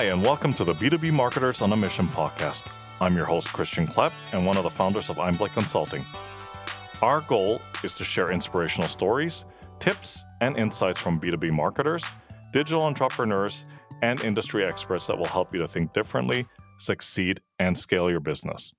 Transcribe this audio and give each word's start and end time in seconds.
Hi, 0.00 0.06
and 0.06 0.24
welcome 0.24 0.54
to 0.54 0.64
the 0.64 0.72
B2B 0.72 1.12
Marketers 1.12 1.60
on 1.60 1.74
a 1.74 1.76
Mission 1.76 2.08
podcast. 2.08 2.72
I'm 3.02 3.14
your 3.14 3.26
host, 3.26 3.52
Christian 3.52 3.86
Klepp, 3.86 4.14
and 4.32 4.46
one 4.46 4.56
of 4.56 4.62
the 4.62 4.70
founders 4.70 5.10
of 5.10 5.16
Einblick 5.16 5.52
Consulting. 5.52 6.06
Our 7.02 7.20
goal 7.20 7.60
is 7.84 7.96
to 7.96 8.04
share 8.04 8.32
inspirational 8.32 8.88
stories, 8.88 9.44
tips, 9.78 10.24
and 10.40 10.56
insights 10.56 10.98
from 10.98 11.20
B2B 11.20 11.50
marketers, 11.50 12.02
digital 12.50 12.80
entrepreneurs, 12.80 13.66
and 14.00 14.18
industry 14.24 14.64
experts 14.64 15.06
that 15.06 15.18
will 15.18 15.26
help 15.26 15.52
you 15.52 15.60
to 15.60 15.68
think 15.68 15.92
differently, 15.92 16.46
succeed, 16.78 17.42
and 17.58 17.76
scale 17.76 18.08
your 18.08 18.20
business. 18.20 18.72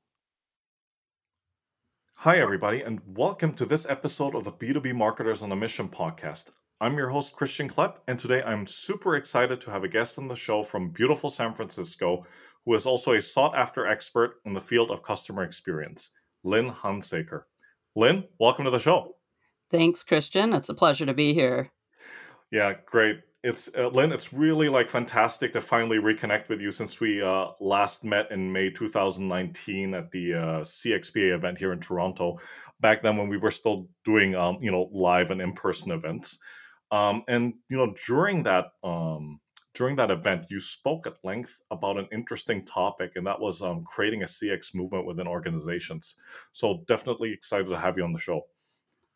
Hi, 2.16 2.40
everybody, 2.40 2.82
and 2.82 3.00
welcome 3.06 3.54
to 3.54 3.66
this 3.68 3.88
episode 3.88 4.34
of 4.34 4.44
the 4.44 4.52
B2B 4.52 4.96
Marketers 4.96 5.44
on 5.44 5.52
a 5.52 5.56
Mission 5.56 5.88
podcast. 5.88 6.46
I'm 6.82 6.98
your 6.98 7.10
host, 7.10 7.34
Christian 7.34 7.70
Klepp, 7.70 7.98
and 8.08 8.18
today 8.18 8.42
I'm 8.42 8.66
super 8.66 9.16
excited 9.16 9.62
to 9.62 9.70
have 9.70 9.84
a 9.84 9.88
guest 9.88 10.18
on 10.18 10.28
the 10.28 10.34
show 10.34 10.64
from 10.64 10.90
beautiful 10.90 11.30
San 11.30 11.54
Francisco 11.54 12.26
who 12.66 12.74
is 12.74 12.88
also 12.88 13.14
a 13.14 13.22
sought 13.22 13.56
after 13.56 13.86
expert 13.86 14.38
in 14.46 14.54
the 14.54 14.62
field 14.62 14.90
of 14.90 15.04
customer 15.04 15.44
experience, 15.44 16.10
Lynn 16.44 16.72
Hunsaker. 16.72 17.44
Lynn, 17.96 18.24
welcome 18.40 18.66
to 18.66 18.72
the 18.72 18.80
show. 18.80 19.16
Thanks, 19.70 20.04
Christian. 20.04 20.54
It's 20.54 20.70
a 20.70 20.74
pleasure 20.74 21.06
to 21.06 21.14
be 21.14 21.36
here. 21.36 21.70
Yeah, 22.50 22.74
great. 22.88 23.20
It's 23.44 23.70
uh, 23.78 23.90
Lynn. 23.90 24.12
It's 24.12 24.34
really 24.34 24.68
like 24.68 24.90
fantastic 24.90 25.54
to 25.54 25.62
finally 25.62 26.00
reconnect 26.00 26.50
with 26.50 26.62
you 26.62 26.72
since 26.72 27.00
we 27.00 27.22
uh, 27.22 27.50
last 27.60 28.04
met 28.04 28.32
in 28.32 28.52
May 28.52 28.72
2019 28.72 29.94
at 29.94 30.10
the 30.10 30.34
uh, 30.34 30.60
CXPA 30.62 31.36
event 31.36 31.60
here 31.60 31.74
in 31.74 31.80
Toronto. 31.80 32.40
Back 32.80 33.04
then, 33.04 33.18
when 33.18 33.30
we 33.30 33.38
were 33.38 33.52
still 33.52 33.88
doing 34.04 34.34
um, 34.34 34.58
you 34.62 34.72
know 34.72 34.90
live 34.92 35.30
and 35.30 35.42
in 35.42 35.54
person 35.54 35.92
events. 35.92 36.40
Um, 36.92 37.24
and 37.28 37.54
you 37.70 37.78
know, 37.78 37.94
during 38.06 38.44
that 38.44 38.74
um, 38.84 39.40
during 39.74 39.96
that 39.96 40.12
event, 40.12 40.48
you 40.50 40.60
spoke 40.60 41.08
at 41.08 41.24
length 41.24 41.62
about 41.72 41.98
an 41.98 42.08
interesting 42.12 42.66
topic, 42.66 43.14
and 43.16 43.26
that 43.26 43.40
was 43.40 43.62
um, 43.62 43.84
creating 43.86 44.24
a 44.24 44.28
CX 44.28 44.76
movement 44.76 45.06
within 45.06 45.28
organizations. 45.28 46.16
So 46.52 46.84
definitely 46.88 47.32
excited 47.32 47.68
to 47.68 47.80
have 47.80 47.98
you 47.98 48.04
on 48.04 48.12
the 48.12 48.20
show. 48.20 48.48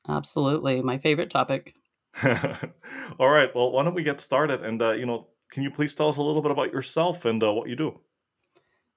Absolutely, 0.08 0.82
my 0.82 0.98
favorite 0.98 1.30
topic. 1.30 1.76
All 2.23 3.30
right. 3.30 3.54
Well, 3.54 3.72
why 3.72 3.84
don't 3.84 3.94
we 3.94 4.04
get 4.04 4.22
started? 4.22 4.64
And 4.64 4.82
uh, 4.82 4.94
you 4.94 5.06
know, 5.06 5.28
can 5.52 5.64
you 5.64 5.72
please 5.72 5.94
tell 5.94 6.08
us 6.08 6.17
a 6.17 6.23
little 6.23 6.42
bit 6.42 6.52
about 6.52 6.72
yourself 6.72 7.26
and 7.26 7.44
uh, 7.44 7.52
what 7.52 7.67
you 7.67 7.76
do? 7.76 8.00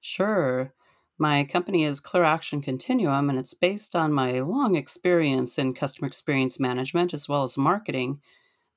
Sure. 0.01 0.73
My 1.17 1.43
company 1.43 1.83
is 1.83 1.99
Clear 1.99 2.23
Action 2.23 2.61
Continuum, 2.61 3.29
and 3.29 3.37
it's 3.37 3.53
based 3.53 3.93
on 3.93 4.13
my 4.13 4.39
long 4.39 4.75
experience 4.75 5.57
in 5.57 5.73
customer 5.73 6.07
experience 6.07 6.61
management 6.61 7.13
as 7.13 7.27
well 7.27 7.43
as 7.43 7.57
marketing 7.57 8.21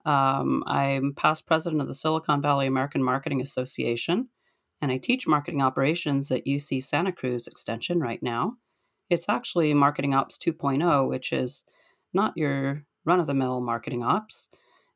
um, 0.05 0.63
I'm 0.67 1.15
past 1.15 1.47
president 1.47 1.81
of 1.81 1.89
the 1.89 1.95
Silicon 1.95 2.43
Valley 2.43 2.67
American 2.67 3.03
Marketing 3.03 3.41
Association, 3.41 4.29
and 4.81 4.91
I 4.91 4.99
teach 4.99 5.27
marketing 5.27 5.63
operations 5.63 6.31
at 6.31 6.47
UC 6.47 6.83
Santa 6.85 7.13
Cruz 7.13 7.47
Extension 7.47 8.01
right 8.01 8.23
now. 8.23 8.55
It's 9.11 9.29
actually 9.29 9.75
Marketing 9.75 10.15
Ops 10.15 10.39
2.0, 10.39 11.09
which 11.09 11.33
is 11.33 11.65
not 12.15 12.37
your 12.37 12.85
run 13.05 13.21
of 13.21 13.27
the 13.27 13.35
mill 13.35 13.61
marketing 13.61 14.03
ops. 14.03 14.49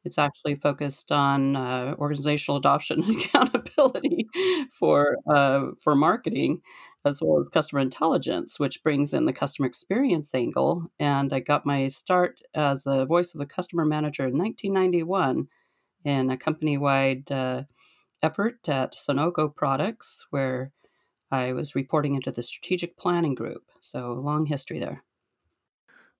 It's 0.04 0.18
actually 0.18 0.54
focused 0.54 1.10
on 1.10 1.56
uh, 1.56 1.94
organizational 1.98 2.58
adoption 2.58 3.02
and 3.02 3.16
accountability 3.22 4.26
for 4.72 5.16
uh, 5.28 5.68
for 5.80 5.96
marketing, 5.96 6.62
as 7.06 7.22
well 7.22 7.40
as 7.40 7.48
customer 7.48 7.80
intelligence, 7.80 8.58
which 8.58 8.82
brings 8.82 9.14
in 9.14 9.24
the 9.24 9.32
customer 9.32 9.66
experience 9.66 10.34
angle. 10.34 10.90
And 10.98 11.32
I 11.32 11.40
got 11.40 11.64
my 11.64 11.88
start 11.88 12.40
as 12.54 12.86
a 12.86 13.06
voice 13.06 13.34
of 13.34 13.38
the 13.38 13.46
customer 13.46 13.84
manager 13.84 14.26
in 14.26 14.36
1991 14.36 15.48
in 16.04 16.30
a 16.30 16.36
company 16.36 16.78
wide 16.78 17.30
uh, 17.30 17.62
effort 18.22 18.68
at 18.68 18.92
Sonoco 18.92 19.54
Products, 19.54 20.26
where 20.30 20.72
I 21.30 21.52
was 21.52 21.74
reporting 21.74 22.14
into 22.14 22.30
the 22.30 22.42
strategic 22.42 22.96
planning 22.96 23.34
group. 23.34 23.64
So, 23.80 24.12
long 24.12 24.46
history 24.46 24.78
there. 24.78 25.02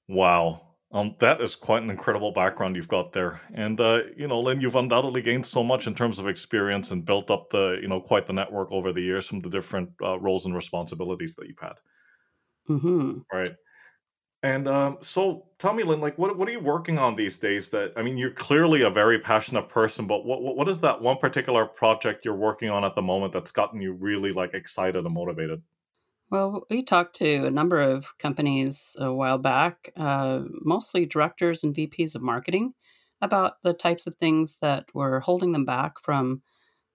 Wow. 0.09 0.66
Um, 0.93 1.17
that 1.19 1.41
is 1.41 1.57
quite 1.57 1.83
an 1.83 1.91
incredible 1.91 2.31
background 2.31 2.77
you've 2.77 2.87
got 2.87 3.13
there, 3.13 3.41
and 3.53 3.81
uh, 3.81 4.03
you 4.17 4.29
know, 4.29 4.39
Lynn, 4.39 4.61
you've 4.61 4.77
undoubtedly 4.77 5.21
gained 5.21 5.45
so 5.45 5.65
much 5.65 5.89
in 5.89 5.97
terms 5.97 6.21
of 6.21 6.29
experience 6.29 6.93
and 6.93 7.05
built 7.05 7.29
up 7.29 7.51
the, 7.51 7.79
you 7.83 7.89
know, 7.89 8.01
quite 8.01 8.25
the 8.27 8.33
network 8.33 8.71
over 8.71 8.93
the 8.93 9.03
years 9.03 9.27
from 9.27 9.41
the 9.41 9.51
different 9.51 9.91
uh, 10.01 10.19
roles 10.21 10.47
and 10.47 10.55
responsibilities 10.55 11.35
that 11.35 11.49
you've 11.49 11.59
had. 11.59 11.75
Mm-hmm. 12.69 13.19
Right. 13.33 13.51
And 14.45 14.69
um, 14.69 14.99
so, 15.01 15.47
tell 15.59 15.73
me, 15.73 15.83
Lynn, 15.83 16.01
like, 16.01 16.17
what 16.19 16.39
what 16.39 16.49
are 16.49 16.53
you 16.53 16.61
working 16.61 16.99
on 16.99 17.17
these 17.17 17.37
days? 17.37 17.69
That 17.71 17.93
I 17.97 18.03
mean, 18.03 18.17
you're 18.17 18.31
clearly 18.31 18.83
a 18.83 18.91
very 18.91 19.19
passionate 19.19 19.69
person, 19.69 20.07
but 20.07 20.25
what 20.25 20.41
what 20.41 20.69
is 20.69 20.81
that 20.83 21.01
one 21.01 21.17
particular 21.17 21.67
project 21.67 22.25
you're 22.25 22.35
working 22.37 22.71
on 22.71 22.85
at 22.85 22.95
the 22.95 23.03
moment 23.03 23.33
that's 23.33 23.51
gotten 23.51 23.81
you 23.81 23.95
really 23.95 24.33
like 24.33 24.55
excited 24.55 25.05
and 25.05 25.13
motivated? 25.13 25.63
Well, 26.31 26.67
we 26.69 26.83
talked 26.83 27.17
to 27.17 27.47
a 27.47 27.51
number 27.51 27.81
of 27.81 28.19
companies 28.19 28.97
a 28.99 29.13
while 29.13 29.39
back, 29.39 29.93
uh, 29.97 30.41
mostly 30.45 31.07
directors 31.07 31.63
and 31.63 31.75
VPs 31.75 32.17
of 32.17 32.23
marketing, 32.23 32.75
about 33.23 33.63
the 33.63 33.73
types 33.73 34.07
of 34.07 34.17
things 34.17 34.59
that 34.61 34.87
were 34.93 35.21
holding 35.21 35.53
them 35.53 35.65
back 35.65 36.01
from 36.01 36.43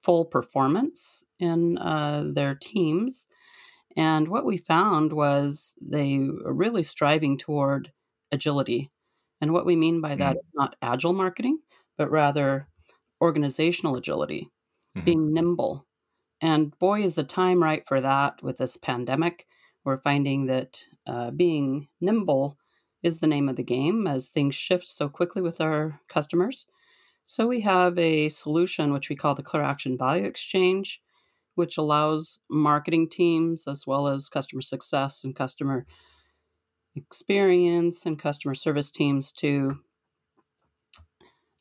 full 0.04 0.26
performance 0.26 1.24
in 1.40 1.78
uh, 1.78 2.26
their 2.34 2.56
teams. 2.56 3.28
And 3.96 4.28
what 4.28 4.46
we 4.46 4.58
found 4.58 5.14
was 5.14 5.74
they 5.82 6.18
were 6.18 6.54
really 6.54 6.84
striving 6.84 7.38
toward 7.38 7.92
agility. 8.32 8.92
And 9.40 9.54
what 9.54 9.66
we 9.66 9.76
mean 9.76 10.02
by 10.02 10.16
that 10.16 10.36
mm-hmm. 10.36 10.38
is 10.38 10.54
not 10.54 10.76
agile 10.82 11.14
marketing, 11.14 11.60
but 11.98 12.12
rather 12.12 12.68
organizational 13.22 13.96
agility, 13.96 14.50
mm-hmm. 14.96 15.06
being 15.06 15.34
nimble, 15.34 15.88
and 16.42 16.78
boy, 16.80 17.04
is 17.04 17.16
the 17.16 17.24
time 17.24 17.62
right 17.62 17.88
for 17.88 18.02
that 18.02 18.42
with 18.42 18.58
this 18.58 18.78
pandemic. 18.78 19.48
We're 19.84 20.02
finding 20.02 20.46
that 20.46 20.80
uh, 21.08 21.32
being 21.32 21.88
nimble 22.02 22.58
is 23.04 23.20
the 23.20 23.28
name 23.28 23.50
of 23.50 23.56
the 23.56 23.64
game 23.64 24.08
as 24.08 24.30
things 24.30 24.56
shift 24.56 24.88
so 24.88 25.08
quickly 25.10 25.42
with 25.42 25.62
our 25.62 26.00
customers. 26.08 26.68
So 27.26 27.48
we 27.48 27.62
have 27.62 27.98
a 27.98 28.30
solution 28.30 28.92
which 28.92 29.10
we 29.10 29.16
call 29.16 29.36
the 29.36 29.44
Clear 29.44 29.64
Action 29.64 29.98
Value 29.98 30.26
Exchange, 30.26 31.02
which 31.56 31.78
allows 31.78 32.40
marketing 32.50 33.10
teams 33.10 33.68
as 33.68 33.86
well 33.86 34.08
as 34.08 34.30
customer 34.30 34.62
success 34.62 35.24
and 35.24 35.36
customer 35.36 35.86
experience 36.96 38.06
and 38.06 38.20
customer 38.20 38.54
service 38.54 38.92
teams 38.92 39.32
to 39.32 39.80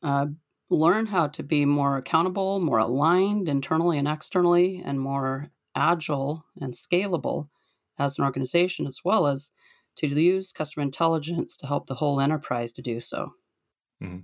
uh, 0.03 0.27
learn 0.71 1.05
how 1.05 1.27
to 1.27 1.43
be 1.43 1.65
more 1.65 1.97
accountable, 1.97 2.59
more 2.59 2.79
aligned 2.79 3.49
internally 3.49 3.97
and 3.97 4.07
externally, 4.07 4.81
and 4.83 4.99
more 4.99 5.51
agile 5.75 6.45
and 6.59 6.73
scalable 6.73 7.49
as 7.99 8.17
an 8.17 8.25
organization, 8.25 8.87
as 8.87 9.01
well 9.03 9.27
as 9.27 9.51
to 9.97 10.07
use 10.07 10.51
customer 10.51 10.83
intelligence 10.83 11.57
to 11.57 11.67
help 11.67 11.87
the 11.87 11.95
whole 11.95 12.19
enterprise 12.19 12.71
to 12.71 12.81
do 12.81 13.01
so. 13.01 13.33
Mm-hmm. 14.01 14.19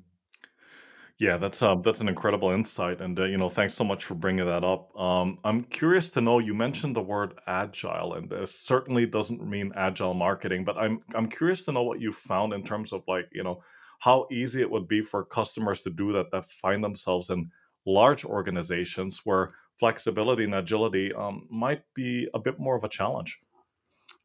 Yeah, 1.19 1.37
that's 1.37 1.63
um, 1.63 1.81
that's 1.81 1.99
an 1.99 2.07
incredible 2.07 2.51
insight, 2.51 3.01
and 3.01 3.19
uh, 3.19 3.23
you 3.23 3.37
know, 3.37 3.49
thanks 3.49 3.73
so 3.73 3.83
much 3.83 4.05
for 4.05 4.13
bringing 4.13 4.45
that 4.45 4.63
up. 4.63 4.95
Um, 4.99 5.39
I'm 5.43 5.63
curious 5.63 6.11
to 6.11 6.21
know. 6.21 6.37
You 6.37 6.53
mentioned 6.53 6.95
the 6.95 7.01
word 7.01 7.39
agile, 7.47 8.13
and 8.13 8.29
this 8.29 8.53
certainly 8.53 9.07
doesn't 9.07 9.43
mean 9.43 9.71
agile 9.75 10.13
marketing, 10.13 10.63
but 10.63 10.77
I'm 10.77 11.01
I'm 11.15 11.27
curious 11.27 11.63
to 11.63 11.71
know 11.71 11.81
what 11.81 11.99
you 11.99 12.11
found 12.11 12.53
in 12.53 12.63
terms 12.63 12.93
of 12.93 13.01
like 13.07 13.27
you 13.31 13.43
know 13.43 13.63
how 13.99 14.27
easy 14.31 14.61
it 14.61 14.69
would 14.69 14.87
be 14.87 15.01
for 15.01 15.23
customers 15.23 15.81
to 15.81 15.89
do 15.89 16.11
that 16.13 16.31
that 16.31 16.49
find 16.49 16.83
themselves 16.83 17.29
in 17.29 17.49
large 17.85 18.25
organizations 18.25 19.21
where 19.23 19.53
flexibility 19.79 20.43
and 20.43 20.55
agility 20.55 21.13
um, 21.13 21.47
might 21.49 21.81
be 21.93 22.27
a 22.33 22.39
bit 22.39 22.59
more 22.59 22.75
of 22.75 22.83
a 22.83 22.89
challenge. 22.89 23.39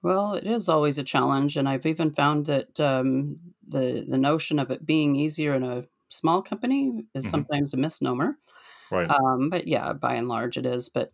Well, 0.03 0.35
it 0.35 0.47
is 0.47 0.69
always 0.69 0.99
a 0.99 1.05
challenge, 1.05 1.57
and 1.57 1.69
I've 1.69 1.87
even 1.87 2.13
found 2.13 2.47
that 2.47 2.79
um, 2.81 3.39
the 3.69 4.05
the 4.07 4.19
notion 4.19 4.59
of 4.59 4.71
it 4.71 4.85
being 4.85 5.15
easier 5.15 5.55
in 5.55 5.63
a 5.63 5.85
small 6.09 6.43
company 6.43 7.05
is 7.15 7.25
mm-hmm. 7.25 7.31
sometimes 7.31 7.73
a 7.73 7.77
misnomer. 7.77 8.37
Right. 8.91 9.09
Um, 9.09 9.49
but 9.49 9.67
yeah, 9.69 9.93
by 9.93 10.15
and 10.15 10.29
large, 10.29 10.57
it 10.57 10.67
is. 10.67 10.89
But 10.89 11.13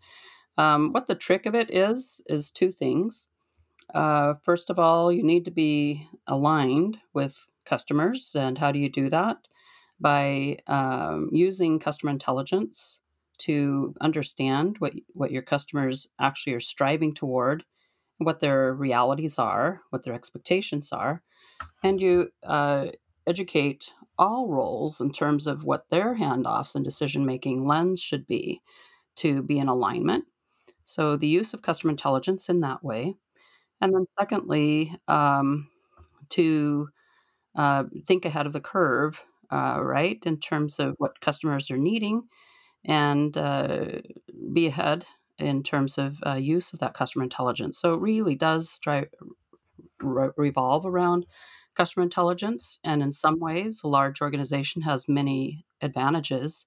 um, 0.57 0.93
what 0.93 1.07
the 1.07 1.15
trick 1.15 1.47
of 1.47 1.55
it 1.55 1.73
is 1.73 2.21
is 2.27 2.51
two 2.51 2.73
things. 2.73 3.29
Uh, 3.95 4.35
first 4.43 4.71
of 4.71 4.79
all, 4.79 5.13
you 5.13 5.23
need 5.23 5.45
to 5.45 5.51
be 5.51 6.09
aligned 6.27 6.99
with 7.15 7.47
customers. 7.69 8.35
And 8.35 8.59
how 8.59 8.73
do 8.73 8.79
you 8.79 8.89
do 8.89 9.11
that? 9.11 9.37
By 10.01 10.59
um, 10.67 11.29
using 11.33 11.79
customer 11.79 12.13
intelligence 12.13 13.01
to 13.39 13.95
understand 14.01 14.77
what, 14.79 14.95
what 15.15 15.31
your 15.31 15.43
customers 15.43 16.09
actually 16.21 16.55
are 16.55 16.61
striving 16.61 17.15
toward, 17.15 17.65
what 18.19 18.41
their 18.41 18.75
realities 18.75 19.39
are, 19.39 19.81
what 19.91 20.05
their 20.05 20.15
expectations 20.15 20.93
are, 20.93 21.23
and 21.83 22.01
you 22.01 22.29
uh, 22.45 22.87
educate 23.27 23.93
all 24.19 24.49
roles 24.49 25.01
in 25.01 25.13
terms 25.13 25.47
of 25.47 25.65
what 25.65 25.89
their 25.91 26.17
handoffs 26.17 26.75
and 26.75 26.85
decision 26.85 27.25
making 27.25 27.67
lens 27.67 28.01
should 28.01 28.27
be 28.27 28.61
to 29.17 29.43
be 29.43 29.59
in 29.59 29.69
alignment. 29.69 30.25
So, 30.85 31.17
the 31.17 31.29
use 31.29 31.55
of 31.55 31.63
customer 31.63 31.91
intelligence 31.91 32.49
in 32.49 32.61
that 32.61 32.83
way. 32.83 33.15
And 33.81 33.95
then, 33.95 34.07
secondly, 34.19 34.97
um, 35.07 35.69
to 36.31 36.89
uh, 37.59 37.83
think 38.07 38.25
ahead 38.25 38.47
of 38.47 38.53
the 38.53 38.61
curve, 38.61 39.25
uh, 39.51 39.81
right, 39.83 40.25
in 40.25 40.39
terms 40.39 40.79
of 40.79 40.95
what 40.99 41.21
customers 41.21 41.71
are 41.71 41.77
needing 41.77 42.23
and 42.85 43.37
uh, 43.37 43.87
be 44.53 44.69
ahead 44.69 45.05
in 45.39 45.65
terms 45.65 45.99
of 45.99 46.23
uh, 46.25 46.35
use 46.35 46.73
of 46.73 46.79
that 46.79 46.95
customer 46.95 47.25
intelligence. 47.25 47.79
So 47.81 47.95
it 47.95 48.01
really 48.01 48.37
does 48.37 48.79
drive, 48.79 49.09
re- 50.01 50.31
revolve 50.37 50.87
around 50.87 51.27
customer 51.75 52.05
intelligence. 52.05 52.79
And 52.85 53.03
in 53.03 53.13
some 53.13 53.41
ways, 53.41 53.81
a 53.83 53.89
large 53.89 54.23
organization 54.23 54.83
has 54.83 55.09
many 55.09 55.67
advantages 55.83 56.65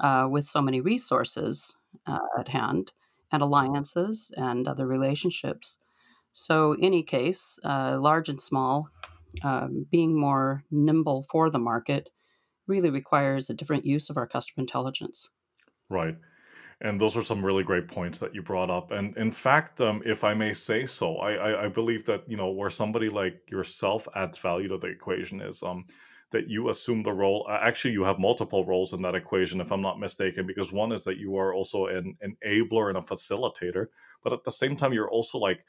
uh, 0.00 0.26
with 0.30 0.46
so 0.46 0.60
many 0.60 0.82
resources 0.82 1.74
uh, 2.06 2.18
at 2.38 2.48
hand 2.48 2.92
and 3.32 3.40
alliances 3.40 4.30
and 4.36 4.68
other 4.68 4.86
relationships. 4.86 5.78
So, 6.32 6.76
any 6.80 7.02
case, 7.02 7.58
large 7.64 8.28
and 8.28 8.40
small, 8.40 8.88
um, 9.42 9.86
being 9.90 10.18
more 10.18 10.64
nimble 10.70 11.26
for 11.30 11.50
the 11.50 11.58
market 11.58 12.10
really 12.66 12.90
requires 12.90 13.50
a 13.50 13.54
different 13.54 13.84
use 13.84 14.10
of 14.10 14.16
our 14.16 14.26
customer 14.26 14.62
intelligence. 14.62 15.28
Right. 15.88 16.16
And 16.82 16.98
those 16.98 17.16
are 17.16 17.22
some 17.22 17.44
really 17.44 17.62
great 17.62 17.88
points 17.88 18.18
that 18.18 18.34
you 18.34 18.42
brought 18.42 18.70
up. 18.70 18.90
And 18.90 19.14
in 19.18 19.32
fact, 19.32 19.82
um, 19.82 20.02
if 20.06 20.24
I 20.24 20.32
may 20.32 20.54
say 20.54 20.86
so, 20.86 21.16
I, 21.16 21.32
I, 21.32 21.64
I 21.64 21.68
believe 21.68 22.06
that 22.06 22.22
you 22.26 22.38
know 22.38 22.50
where 22.50 22.70
somebody 22.70 23.10
like 23.10 23.50
yourself 23.50 24.08
adds 24.14 24.38
value 24.38 24.68
to 24.68 24.78
the 24.78 24.86
equation 24.86 25.42
is 25.42 25.62
um, 25.62 25.84
that 26.30 26.48
you 26.48 26.70
assume 26.70 27.02
the 27.02 27.12
role. 27.12 27.46
Uh, 27.50 27.58
actually, 27.60 27.92
you 27.92 28.04
have 28.04 28.18
multiple 28.18 28.64
roles 28.64 28.94
in 28.94 29.02
that 29.02 29.14
equation, 29.14 29.60
if 29.60 29.72
I'm 29.72 29.82
not 29.82 30.00
mistaken. 30.00 30.46
Because 30.46 30.72
one 30.72 30.92
is 30.92 31.04
that 31.04 31.18
you 31.18 31.36
are 31.36 31.52
also 31.52 31.86
an 31.86 32.16
enabler 32.24 32.88
and 32.88 32.96
a 32.96 33.02
facilitator, 33.02 33.88
but 34.22 34.32
at 34.32 34.44
the 34.44 34.50
same 34.50 34.74
time, 34.74 34.94
you're 34.94 35.10
also 35.10 35.36
like 35.36 35.66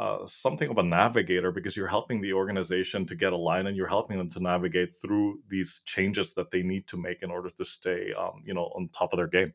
uh, 0.00 0.24
something 0.24 0.70
of 0.70 0.78
a 0.78 0.82
navigator 0.82 1.52
because 1.52 1.76
you're 1.76 1.86
helping 1.86 2.22
the 2.22 2.32
organization 2.32 3.04
to 3.04 3.14
get 3.14 3.34
aligned 3.34 3.68
and 3.68 3.76
you're 3.76 3.86
helping 3.86 4.16
them 4.16 4.30
to 4.30 4.40
navigate 4.40 4.90
through 4.90 5.38
these 5.48 5.82
changes 5.84 6.32
that 6.32 6.50
they 6.50 6.62
need 6.62 6.86
to 6.86 6.96
make 6.96 7.22
in 7.22 7.30
order 7.30 7.50
to 7.50 7.64
stay, 7.66 8.10
um, 8.18 8.42
you 8.46 8.54
know, 8.54 8.72
on 8.74 8.88
top 8.88 9.12
of 9.12 9.18
their 9.18 9.26
game. 9.26 9.52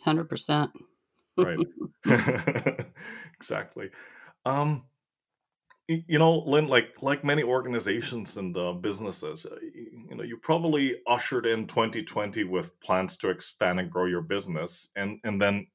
Hundred 0.00 0.28
percent. 0.28 0.70
Right. 1.36 1.58
exactly. 3.34 3.90
Um, 4.46 4.84
you 5.88 6.18
know, 6.18 6.38
Lynn, 6.38 6.68
like 6.68 7.02
like 7.02 7.24
many 7.24 7.42
organizations 7.42 8.36
and 8.36 8.56
uh, 8.56 8.74
businesses, 8.74 9.46
uh, 9.46 9.56
you 9.60 10.14
know, 10.14 10.22
you 10.22 10.36
probably 10.36 10.94
ushered 11.08 11.44
in 11.44 11.66
2020 11.66 12.44
with 12.44 12.78
plans 12.80 13.16
to 13.16 13.30
expand 13.30 13.80
and 13.80 13.90
grow 13.90 14.06
your 14.06 14.22
business, 14.22 14.90
and 14.94 15.18
and 15.24 15.42
then 15.42 15.66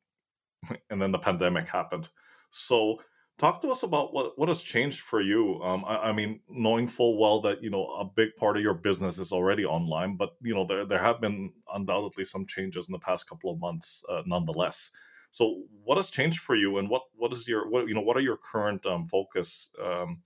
and 0.89 1.01
then 1.01 1.11
the 1.11 1.19
pandemic 1.19 1.67
happened. 1.67 2.07
So, 2.49 3.01
talk 3.37 3.61
to 3.61 3.69
us 3.69 3.83
about 3.83 4.13
what 4.13 4.37
what 4.37 4.47
has 4.47 4.61
changed 4.61 5.01
for 5.01 5.21
you. 5.21 5.61
Um, 5.63 5.85
I, 5.85 6.09
I, 6.09 6.11
mean, 6.11 6.39
knowing 6.49 6.87
full 6.87 7.17
well 7.19 7.39
that 7.41 7.63
you 7.63 7.69
know 7.69 7.85
a 7.99 8.05
big 8.05 8.35
part 8.35 8.57
of 8.57 8.63
your 8.63 8.73
business 8.73 9.19
is 9.19 9.31
already 9.31 9.65
online, 9.65 10.17
but 10.17 10.31
you 10.41 10.53
know 10.53 10.65
there 10.65 10.85
there 10.85 10.99
have 10.99 11.21
been 11.21 11.53
undoubtedly 11.73 12.25
some 12.25 12.45
changes 12.45 12.87
in 12.87 12.93
the 12.93 12.99
past 12.99 13.29
couple 13.29 13.51
of 13.51 13.59
months, 13.59 14.03
uh, 14.09 14.23
nonetheless. 14.25 14.91
So, 15.29 15.63
what 15.83 15.97
has 15.97 16.09
changed 16.09 16.39
for 16.39 16.55
you, 16.55 16.77
and 16.77 16.89
what 16.89 17.03
what 17.15 17.33
is 17.33 17.47
your 17.47 17.69
what 17.69 17.87
you 17.87 17.93
know 17.93 18.01
what 18.01 18.17
are 18.17 18.21
your 18.21 18.37
current 18.37 18.85
um, 18.85 19.07
focus 19.07 19.71
um, 19.83 20.21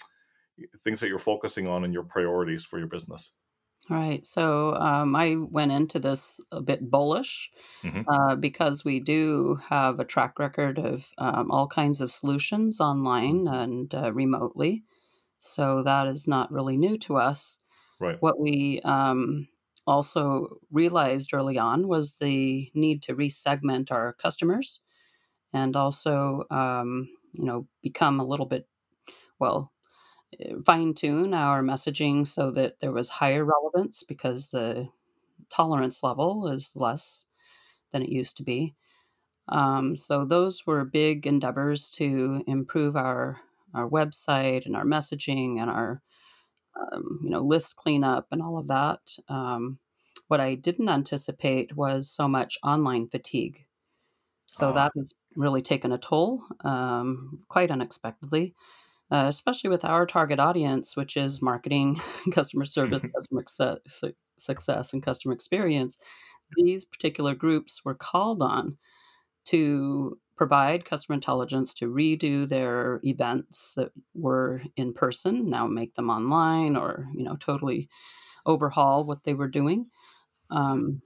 things 0.84 1.00
that 1.00 1.08
you're 1.08 1.20
focusing 1.20 1.68
on 1.68 1.84
and 1.84 1.94
your 1.94 2.04
priorities 2.04 2.66
for 2.66 2.80
your 2.80 2.88
business? 2.88 3.34
All 3.90 3.98
right. 3.98 4.26
So 4.26 4.76
um, 4.76 5.16
I 5.16 5.36
went 5.36 5.72
into 5.72 6.00
this 6.00 6.40
a 6.52 6.62
bit 6.62 6.90
bullish 6.90 7.52
hmm 7.84 8.04
uh, 8.08 8.36
because 8.36 8.86
we 8.86 9.00
do 9.00 9.56
have 9.68 10.00
a 10.00 10.06
track 10.06 10.40
record 10.40 10.80
of 10.80 11.12
um, 11.18 11.52
all 11.52 11.68
kinds 11.68 12.00
of 12.02 12.12
solutions 12.12 12.80
online 12.80 13.48
and 13.48 13.94
uh, 13.94 14.14
remotely. 14.14 14.84
So 15.40 15.84
that 15.84 16.08
is 16.08 16.28
not 16.28 16.52
really 16.52 16.78
new 16.78 16.98
to 17.00 17.18
us. 17.18 17.60
Right. 18.00 18.22
What 18.22 18.40
we 18.40 18.82
um, 18.84 19.50
also 19.88 20.58
realized 20.72 21.34
early 21.34 21.58
on 21.58 21.88
was 21.88 22.18
the 22.18 22.72
need 22.76 23.04
to 23.04 23.16
resegment 23.16 23.92
our 23.92 24.14
customers 24.14 24.82
and 25.54 25.76
also, 25.76 26.46
um, 26.52 27.10
you 27.34 27.46
know, 27.46 27.68
become 27.82 28.20
a 28.20 28.26
little 28.26 28.46
bit, 28.46 28.68
well, 29.40 29.72
fine 30.66 30.94
tune 30.94 31.34
our 31.34 31.62
messaging 31.62 32.26
so 32.28 32.52
that 32.52 32.80
there 32.80 32.92
was 32.92 33.10
higher 33.10 33.46
relevance 33.46 34.04
because 34.04 34.50
the 34.52 34.90
tolerance 35.50 36.04
level 36.04 36.48
is 36.48 36.72
less 36.76 37.28
than 37.92 38.04
it 38.04 38.10
used 38.10 38.38
to 38.38 38.44
be. 38.44 38.76
Um, 39.50 39.96
so 39.96 40.26
those 40.26 40.68
were 40.68 40.86
big 40.86 41.28
endeavors 41.28 41.90
to 41.92 42.44
improve 42.48 42.96
our 42.98 43.42
our 43.74 43.90
website 43.90 44.66
and 44.66 44.76
our 44.76 44.86
messaging 44.86 45.60
and 45.60 45.70
our 45.70 46.02
um, 46.80 47.20
you 47.24 47.30
know 47.30 47.42
list 47.42 47.76
cleanup 47.76 48.28
and 48.32 48.42
all 48.42 48.58
of 48.58 48.68
that. 48.68 49.18
Um, 49.30 49.80
what 50.28 50.40
I 50.40 50.56
didn't 50.56 50.90
anticipate 50.90 51.76
was 51.76 52.10
so 52.12 52.28
much 52.28 52.58
online 52.64 53.10
fatigue. 53.10 53.66
So 54.48 54.72
Ah, 54.72 54.74
that 54.74 54.92
has 54.98 55.14
really 55.36 55.62
taken 55.62 55.92
a 55.92 55.98
toll 55.98 56.44
um, 56.62 57.44
quite 57.50 57.72
unexpectedly 57.72 58.54
uh, 59.12 59.26
especially 59.28 59.70
with 59.70 59.84
our 59.84 60.06
target 60.06 60.40
audience, 60.40 60.96
which 60.96 61.18
is 61.18 61.42
marketing, 61.42 62.00
customer 62.32 62.66
service, 62.66 63.02
customer 63.02 63.44
success, 63.46 64.04
success, 64.38 64.94
and 64.94 65.04
customer 65.04 65.34
experience. 65.34 65.98
These 66.56 66.86
particular 66.86 67.36
groups 67.36 67.84
were 67.84 67.96
called 67.96 68.42
on 68.42 68.78
to 69.46 70.18
provide 70.38 70.86
customer 70.86 71.14
intelligence 71.14 71.74
to 71.76 71.88
redo 71.88 72.48
their 72.48 73.00
events 73.04 73.74
that 73.76 73.92
were 74.16 74.62
in 74.76 74.94
person, 74.94 75.50
now 75.50 75.68
make 75.68 75.94
them 75.96 76.10
online, 76.10 76.76
or 76.76 77.08
you 77.14 77.24
know, 77.24 77.36
totally 77.36 77.90
overhaul 78.46 79.04
what 79.04 79.24
they 79.24 79.34
were 79.34 79.48
doing. 79.48 79.88
Um, 80.50 81.02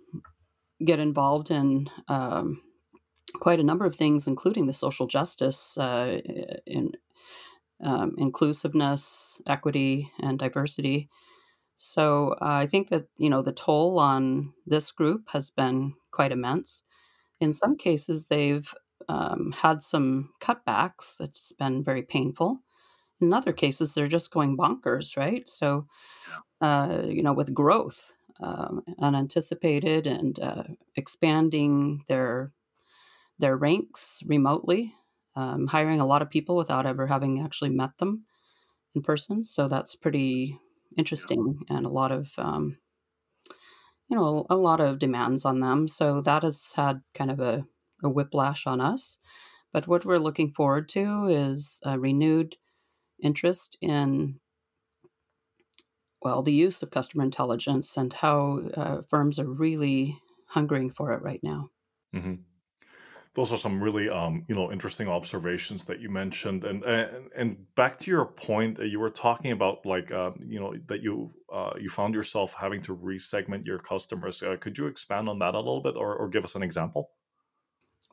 get 0.83 0.99
involved 0.99 1.51
in 1.51 1.89
um, 2.07 2.61
quite 3.39 3.59
a 3.59 3.63
number 3.63 3.85
of 3.85 3.95
things, 3.95 4.27
including 4.27 4.65
the 4.67 4.73
social 4.73 5.07
justice 5.07 5.77
uh, 5.77 6.19
in 6.65 6.91
um, 7.83 8.15
inclusiveness, 8.17 9.41
equity, 9.47 10.11
and 10.19 10.39
diversity. 10.39 11.09
So 11.75 12.33
uh, 12.41 12.63
I 12.63 12.67
think 12.67 12.89
that 12.89 13.07
you 13.17 13.29
know 13.29 13.41
the 13.41 13.51
toll 13.53 13.99
on 13.99 14.53
this 14.65 14.91
group 14.91 15.23
has 15.33 15.49
been 15.49 15.93
quite 16.11 16.31
immense. 16.31 16.83
In 17.41 17.53
some 17.53 17.77
cases, 17.77 18.27
they've 18.27 18.73
um, 19.09 19.53
had 19.57 19.83
some 19.83 20.31
cutbacks 20.41 21.19
It's 21.21 21.51
been 21.53 21.83
very 21.83 22.03
painful. 22.03 22.61
In 23.21 23.33
other 23.33 23.53
cases, 23.53 23.93
they're 23.93 24.07
just 24.09 24.31
going 24.31 24.57
bonkers, 24.57 25.17
right? 25.17 25.47
So 25.49 25.87
uh, 26.61 27.03
you 27.07 27.23
know, 27.23 27.33
with 27.33 27.53
growth 27.53 28.11
um, 28.41 28.81
unanticipated 28.99 30.07
and 30.07 30.39
uh, 30.39 30.63
expanding 30.95 32.03
their 32.07 32.51
their 33.39 33.57
ranks 33.57 34.19
remotely, 34.25 34.93
um, 35.35 35.67
hiring 35.67 35.99
a 36.01 36.05
lot 36.05 36.21
of 36.21 36.29
people 36.29 36.55
without 36.57 36.85
ever 36.85 37.07
having 37.07 37.41
actually 37.41 37.69
met 37.71 37.97
them 37.97 38.25
in 38.95 39.01
person. 39.03 39.45
So 39.45 39.67
that's 39.67 39.95
pretty 39.95 40.59
interesting 40.97 41.63
and 41.69 41.85
a 41.85 41.89
lot 41.89 42.11
of, 42.11 42.33
um, 42.39 42.79
you 44.07 44.15
know, 44.15 44.45
a 44.49 44.55
lot 44.55 44.79
of 44.79 44.99
demands 44.99 45.45
on 45.45 45.59
them. 45.59 45.87
So 45.87 46.21
that 46.21 46.43
has 46.43 46.73
had 46.73 47.01
kind 47.13 47.31
of 47.31 47.39
a, 47.39 47.65
a 48.03 48.09
whiplash 48.09 48.67
on 48.67 48.79
us. 48.81 49.17
But 49.73 49.87
what 49.87 50.05
we're 50.05 50.19
looking 50.19 50.51
forward 50.53 50.89
to 50.89 51.27
is 51.27 51.79
a 51.83 51.99
renewed 51.99 52.57
interest 53.23 53.77
in, 53.81 54.39
well, 56.21 56.41
the 56.43 56.51
use 56.53 56.83
of 56.83 56.91
customer 56.91 57.23
intelligence 57.23 57.95
and 57.95 58.11
how 58.11 58.59
uh, 58.73 59.01
firms 59.03 59.39
are 59.39 59.47
really 59.49 60.19
hungering 60.47 60.91
for 60.91 61.13
it 61.13 61.21
right 61.21 61.41
now. 61.43 61.69
hmm 62.13 62.35
Those 63.35 63.51
are 63.51 63.57
some 63.57 63.83
really, 63.83 64.09
um, 64.09 64.45
you 64.47 64.55
know, 64.55 64.71
interesting 64.71 65.09
observations 65.09 65.83
that 65.85 65.99
you 65.99 66.09
mentioned, 66.09 66.63
and 66.63 66.83
and, 66.85 67.29
and 67.35 67.75
back 67.75 67.99
to 67.99 68.11
your 68.11 68.25
point, 68.25 68.79
uh, 68.79 68.83
you 68.83 68.99
were 68.99 69.09
talking 69.09 69.51
about 69.51 69.85
like, 69.85 70.11
um, 70.11 70.39
you 70.47 70.59
know, 70.59 70.73
that 70.87 71.01
you 71.01 71.33
uh, 71.51 71.73
you 71.79 71.89
found 71.89 72.13
yourself 72.15 72.53
having 72.53 72.81
to 72.83 72.95
resegment 72.95 73.65
your 73.65 73.79
customers. 73.79 74.41
Uh, 74.41 74.55
could 74.57 74.77
you 74.77 74.87
expand 74.87 75.27
on 75.27 75.39
that 75.39 75.53
a 75.53 75.59
little 75.59 75.81
bit, 75.81 75.95
or 75.97 76.15
or 76.15 76.29
give 76.29 76.45
us 76.45 76.55
an 76.55 76.63
example? 76.63 77.11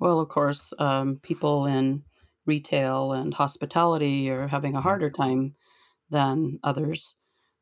Well, 0.00 0.20
of 0.20 0.28
course, 0.28 0.72
um, 0.78 1.18
people 1.20 1.66
in 1.66 2.04
retail 2.46 3.12
and 3.12 3.32
hospitality 3.34 4.28
are 4.30 4.48
having 4.48 4.74
a 4.74 4.80
Mhm. 4.80 4.82
harder 4.82 5.10
time 5.10 5.54
than 6.10 6.60
others. 6.64 7.16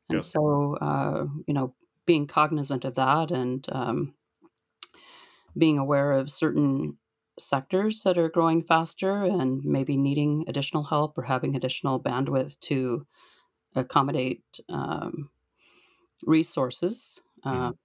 And 0.09 0.23
Yes. 0.23 0.25
so, 0.25 0.75
uh, 0.77 1.27
you 1.47 1.53
know, 1.55 1.75
being 2.05 2.27
cognizant 2.27 2.85
of 2.85 2.95
that 2.95 3.31
and 3.31 3.65
um, 3.71 4.15
being 5.57 5.77
aware 5.77 6.13
of 6.13 6.29
certain 6.31 6.97
sectors 7.41 8.03
that 8.03 8.17
are 8.17 8.29
growing 8.29 8.61
faster 8.61 9.23
and 9.23 9.63
maybe 9.63 9.97
needing 9.97 10.45
additional 10.47 10.83
help 10.83 11.17
or 11.17 11.23
having 11.23 11.55
additional 11.55 11.99
bandwidth 12.01 12.59
to 12.61 13.05
accommodate 13.75 14.43
um, 14.69 15.29
resources. 16.25 17.19
Uh, 17.43 17.71
Mhm. 17.71 17.77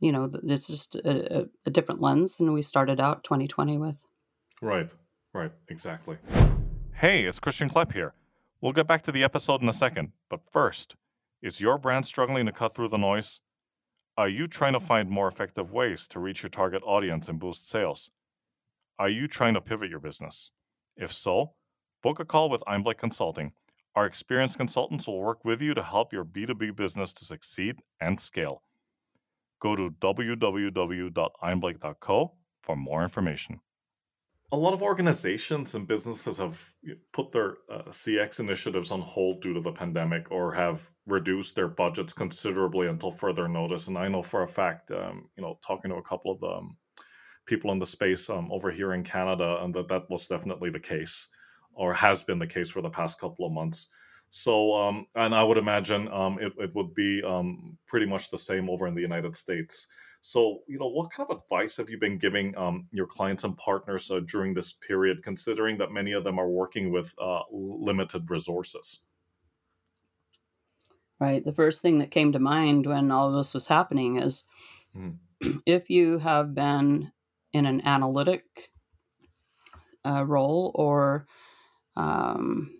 you 0.00 0.12
know, 0.12 0.30
it's 0.44 0.66
just 0.68 0.94
a, 0.96 1.40
a, 1.40 1.44
a 1.66 1.70
different 1.70 2.00
lens 2.00 2.36
than 2.36 2.52
we 2.52 2.62
started 2.62 3.00
out 3.00 3.24
2020 3.24 3.78
with. 3.78 4.04
Right. 4.62 4.92
Right. 5.32 5.52
Exactly. 5.68 6.16
Hey, 6.94 7.24
it's 7.24 7.38
Christian 7.38 7.68
Klepp 7.68 7.92
here. 7.92 8.14
We'll 8.60 8.72
get 8.72 8.86
back 8.88 9.02
to 9.04 9.12
the 9.12 9.22
episode 9.22 9.62
in 9.62 9.68
a 9.68 9.72
second, 9.72 10.12
but 10.28 10.40
first, 10.50 10.96
is 11.42 11.60
your 11.60 11.78
brand 11.78 12.06
struggling 12.06 12.46
to 12.46 12.52
cut 12.52 12.74
through 12.74 12.88
the 12.88 12.96
noise? 12.96 13.40
Are 14.18 14.28
you 14.28 14.48
trying 14.48 14.72
to 14.72 14.80
find 14.80 15.08
more 15.08 15.28
effective 15.28 15.70
ways 15.70 16.08
to 16.08 16.18
reach 16.18 16.42
your 16.42 16.50
target 16.50 16.82
audience 16.84 17.28
and 17.28 17.38
boost 17.38 17.70
sales? 17.70 18.10
Are 18.98 19.08
you 19.08 19.28
trying 19.28 19.54
to 19.54 19.60
pivot 19.60 19.90
your 19.90 20.00
business? 20.00 20.50
If 20.96 21.12
so, 21.12 21.52
book 22.02 22.18
a 22.18 22.24
call 22.24 22.50
with 22.50 22.64
Einblick 22.66 22.98
Consulting. 22.98 23.52
Our 23.94 24.06
experienced 24.06 24.56
consultants 24.56 25.06
will 25.06 25.20
work 25.20 25.44
with 25.44 25.62
you 25.62 25.72
to 25.72 25.84
help 25.84 26.12
your 26.12 26.24
B2B 26.24 26.74
business 26.74 27.12
to 27.12 27.24
succeed 27.24 27.76
and 28.00 28.18
scale. 28.18 28.64
Go 29.60 29.76
to 29.76 29.88
www.einblick.co 29.88 32.32
for 32.60 32.76
more 32.76 33.04
information 33.04 33.60
a 34.50 34.56
lot 34.56 34.72
of 34.72 34.82
organizations 34.82 35.74
and 35.74 35.86
businesses 35.86 36.38
have 36.38 36.64
put 37.12 37.32
their 37.32 37.56
uh, 37.70 37.82
CX 37.90 38.40
initiatives 38.40 38.90
on 38.90 39.02
hold 39.02 39.42
due 39.42 39.52
to 39.52 39.60
the 39.60 39.72
pandemic 39.72 40.30
or 40.30 40.52
have 40.52 40.90
reduced 41.06 41.54
their 41.54 41.68
budgets 41.68 42.14
considerably 42.14 42.86
until 42.86 43.10
further 43.10 43.46
notice. 43.46 43.88
And 43.88 43.98
I 43.98 44.08
know 44.08 44.22
for 44.22 44.44
a 44.44 44.48
fact, 44.48 44.90
um, 44.90 45.28
you 45.36 45.42
know, 45.42 45.58
talking 45.66 45.90
to 45.90 45.98
a 45.98 46.02
couple 46.02 46.32
of 46.32 46.42
um, 46.42 46.76
people 47.44 47.72
in 47.72 47.78
the 47.78 47.84
space 47.84 48.30
um, 48.30 48.50
over 48.50 48.70
here 48.70 48.94
in 48.94 49.04
Canada, 49.04 49.58
and 49.62 49.74
that 49.74 49.88
that 49.88 50.08
was 50.08 50.26
definitely 50.26 50.70
the 50.70 50.80
case 50.80 51.28
or 51.74 51.92
has 51.92 52.22
been 52.22 52.38
the 52.38 52.46
case 52.46 52.70
for 52.70 52.80
the 52.80 52.90
past 52.90 53.20
couple 53.20 53.46
of 53.46 53.52
months. 53.52 53.88
So, 54.30 54.74
um, 54.74 55.06
and 55.14 55.34
I 55.34 55.42
would 55.42 55.58
imagine 55.58 56.08
um, 56.08 56.38
it, 56.40 56.52
it 56.58 56.74
would 56.74 56.94
be 56.94 57.22
um, 57.22 57.78
pretty 57.86 58.06
much 58.06 58.30
the 58.30 58.38
same 58.38 58.68
over 58.68 58.86
in 58.86 58.94
the 58.94 59.00
United 59.00 59.36
States. 59.36 59.86
So, 60.20 60.60
you 60.66 60.78
know, 60.78 60.88
what 60.88 61.10
kind 61.10 61.30
of 61.30 61.38
advice 61.38 61.76
have 61.76 61.88
you 61.88 61.98
been 61.98 62.18
giving 62.18 62.56
um, 62.56 62.88
your 62.90 63.06
clients 63.06 63.44
and 63.44 63.56
partners 63.56 64.10
uh, 64.10 64.20
during 64.20 64.52
this 64.52 64.72
period, 64.72 65.22
considering 65.22 65.78
that 65.78 65.92
many 65.92 66.12
of 66.12 66.24
them 66.24 66.38
are 66.38 66.48
working 66.48 66.90
with 66.90 67.14
uh, 67.20 67.42
limited 67.50 68.30
resources? 68.30 69.00
Right. 71.20 71.44
The 71.44 71.52
first 71.52 71.82
thing 71.82 71.98
that 71.98 72.10
came 72.10 72.32
to 72.32 72.38
mind 72.38 72.86
when 72.86 73.10
all 73.10 73.32
this 73.32 73.54
was 73.54 73.66
happening 73.66 74.18
is 74.18 74.44
mm. 74.96 75.16
if 75.66 75.90
you 75.90 76.18
have 76.18 76.54
been 76.54 77.12
in 77.52 77.66
an 77.66 77.84
analytic 77.86 78.70
uh, 80.04 80.24
role 80.24 80.72
or, 80.74 81.26
um, 81.96 82.72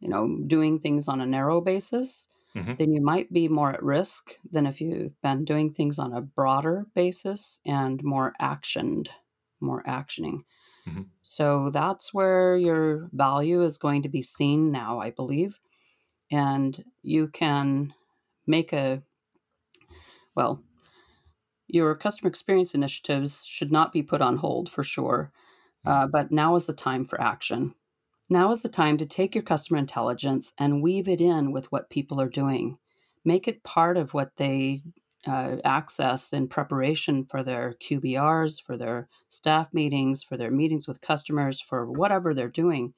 you 0.00 0.08
know, 0.08 0.38
doing 0.46 0.78
things 0.78 1.08
on 1.08 1.20
a 1.20 1.26
narrow 1.26 1.60
basis, 1.60 2.26
mm-hmm. 2.56 2.74
then 2.78 2.92
you 2.92 3.00
might 3.00 3.32
be 3.32 3.48
more 3.48 3.72
at 3.72 3.82
risk 3.82 4.38
than 4.50 4.66
if 4.66 4.80
you've 4.80 5.20
been 5.22 5.44
doing 5.44 5.72
things 5.72 5.98
on 5.98 6.12
a 6.12 6.20
broader 6.20 6.86
basis 6.94 7.60
and 7.66 8.02
more 8.02 8.32
actioned, 8.40 9.08
more 9.60 9.82
actioning. 9.84 10.40
Mm-hmm. 10.88 11.02
So 11.22 11.70
that's 11.70 12.12
where 12.12 12.56
your 12.56 13.08
value 13.12 13.62
is 13.62 13.78
going 13.78 14.02
to 14.02 14.08
be 14.08 14.22
seen 14.22 14.70
now, 14.70 15.00
I 15.00 15.10
believe. 15.10 15.58
And 16.30 16.84
you 17.02 17.28
can 17.28 17.94
make 18.46 18.72
a, 18.72 19.02
well, 20.34 20.62
your 21.66 21.94
customer 21.94 22.28
experience 22.28 22.74
initiatives 22.74 23.44
should 23.44 23.72
not 23.72 23.92
be 23.92 24.02
put 24.02 24.20
on 24.20 24.36
hold 24.36 24.70
for 24.70 24.82
sure. 24.82 25.32
Mm-hmm. 25.86 25.90
Uh, 25.90 26.06
but 26.08 26.30
now 26.30 26.54
is 26.56 26.66
the 26.66 26.72
time 26.72 27.04
for 27.04 27.20
action. 27.20 27.74
Now 28.28 28.50
is 28.50 28.62
the 28.62 28.68
time 28.68 28.96
to 28.98 29.06
take 29.06 29.34
your 29.34 29.44
customer 29.44 29.78
intelligence 29.78 30.52
and 30.58 30.82
weave 30.82 31.08
it 31.08 31.20
in 31.20 31.52
with 31.52 31.70
what 31.70 31.90
people 31.90 32.20
are 32.20 32.28
doing. 32.28 32.78
Make 33.24 33.46
it 33.46 33.62
part 33.62 33.96
of 33.96 34.14
what 34.14 34.36
they 34.36 34.82
uh, 35.26 35.56
access 35.64 36.32
in 36.32 36.48
preparation 36.48 37.24
for 37.24 37.42
their 37.42 37.74
QBRs, 37.82 38.62
for 38.62 38.76
their 38.76 39.08
staff 39.28 39.72
meetings, 39.72 40.22
for 40.22 40.36
their 40.36 40.50
meetings 40.50 40.88
with 40.88 41.00
customers, 41.00 41.60
for 41.60 41.90
whatever 41.90 42.34
they're 42.34 42.48
doing. 42.48 42.94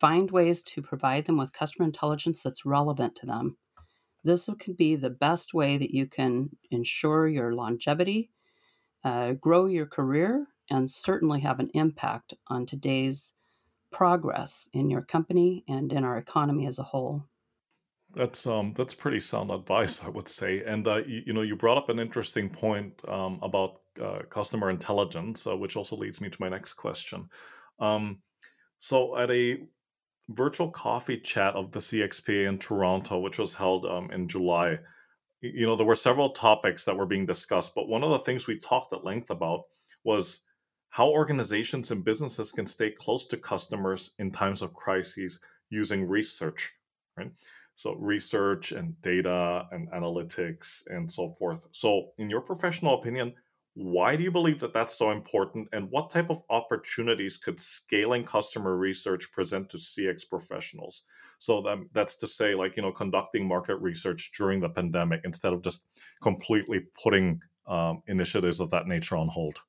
Find 0.00 0.30
ways 0.30 0.62
to 0.64 0.82
provide 0.82 1.26
them 1.26 1.36
with 1.36 1.52
customer 1.52 1.86
intelligence 1.86 2.42
that's 2.42 2.64
relevant 2.64 3.16
to 3.16 3.26
them. 3.26 3.56
This 4.22 4.48
could 4.58 4.76
be 4.76 4.96
the 4.96 5.10
best 5.10 5.54
way 5.54 5.76
that 5.78 5.92
you 5.92 6.06
can 6.06 6.50
ensure 6.70 7.26
your 7.26 7.54
longevity, 7.54 8.30
uh, 9.04 9.32
grow 9.32 9.66
your 9.66 9.86
career, 9.86 10.46
and 10.68 10.90
certainly 10.90 11.40
have 11.40 11.58
an 11.58 11.70
impact 11.74 12.34
on 12.48 12.66
today's 12.66 13.32
progress 13.90 14.68
in 14.72 14.90
your 14.90 15.02
company 15.02 15.64
and 15.68 15.92
in 15.92 16.04
our 16.04 16.18
economy 16.18 16.66
as 16.66 16.78
a 16.78 16.84
whole. 16.84 17.24
That's 18.14 18.46
um 18.46 18.72
that's 18.74 18.94
pretty 18.94 19.20
sound 19.20 19.50
advice, 19.50 20.02
I 20.02 20.08
would 20.08 20.26
say. 20.26 20.64
And 20.64 20.86
uh, 20.86 20.96
you, 21.06 21.22
you 21.26 21.32
know, 21.32 21.42
you 21.42 21.54
brought 21.54 21.78
up 21.78 21.88
an 21.88 22.00
interesting 22.00 22.48
point 22.50 23.00
um, 23.08 23.38
about 23.42 23.82
uh, 24.02 24.20
customer 24.28 24.70
intelligence, 24.70 25.46
uh, 25.46 25.56
which 25.56 25.76
also 25.76 25.96
leads 25.96 26.20
me 26.20 26.28
to 26.28 26.36
my 26.40 26.48
next 26.48 26.74
question. 26.74 27.28
Um, 27.78 28.20
so, 28.78 29.16
at 29.16 29.30
a 29.30 29.58
virtual 30.30 30.70
coffee 30.70 31.18
chat 31.18 31.54
of 31.54 31.70
the 31.72 31.80
CXPA 31.80 32.48
in 32.48 32.58
Toronto, 32.58 33.18
which 33.20 33.38
was 33.38 33.54
held 33.54 33.84
um, 33.86 34.10
in 34.10 34.26
July, 34.26 34.78
you 35.40 35.66
know, 35.66 35.76
there 35.76 35.86
were 35.86 35.94
several 35.94 36.30
topics 36.30 36.84
that 36.84 36.96
were 36.96 37.06
being 37.06 37.26
discussed, 37.26 37.74
but 37.74 37.88
one 37.88 38.02
of 38.04 38.10
the 38.10 38.18
things 38.20 38.46
we 38.46 38.58
talked 38.58 38.92
at 38.92 39.04
length 39.04 39.30
about 39.30 39.64
was 40.04 40.42
how 40.90 41.08
organizations 41.08 41.90
and 41.92 42.04
businesses 42.04 42.52
can 42.52 42.66
stay 42.66 42.90
close 42.90 43.26
to 43.28 43.36
customers 43.36 44.12
in 44.18 44.30
times 44.30 44.60
of 44.60 44.74
crises 44.74 45.40
using 45.70 46.06
research, 46.06 46.72
right? 47.16 47.30
So, 47.76 47.94
research 47.94 48.72
and 48.72 49.00
data 49.00 49.66
and 49.70 49.90
analytics 49.92 50.82
and 50.88 51.10
so 51.10 51.30
forth. 51.30 51.66
So, 51.70 52.10
in 52.18 52.28
your 52.28 52.40
professional 52.40 52.98
opinion, 52.98 53.34
why 53.74 54.16
do 54.16 54.24
you 54.24 54.32
believe 54.32 54.58
that 54.60 54.74
that's 54.74 54.96
so 54.96 55.12
important? 55.12 55.68
And 55.72 55.88
what 55.90 56.10
type 56.10 56.28
of 56.28 56.42
opportunities 56.50 57.36
could 57.36 57.60
scaling 57.60 58.24
customer 58.24 58.76
research 58.76 59.30
present 59.32 59.70
to 59.70 59.78
CX 59.78 60.28
professionals? 60.28 61.04
So, 61.38 61.62
that, 61.62 61.78
that's 61.94 62.16
to 62.16 62.26
say, 62.26 62.54
like, 62.54 62.76
you 62.76 62.82
know, 62.82 62.92
conducting 62.92 63.46
market 63.46 63.76
research 63.76 64.32
during 64.36 64.60
the 64.60 64.68
pandemic 64.68 65.20
instead 65.24 65.52
of 65.52 65.62
just 65.62 65.84
completely 66.20 66.80
putting 67.02 67.40
um, 67.66 68.02
initiatives 68.08 68.58
of 68.58 68.70
that 68.70 68.88
nature 68.88 69.16
on 69.16 69.28
hold. 69.28 69.60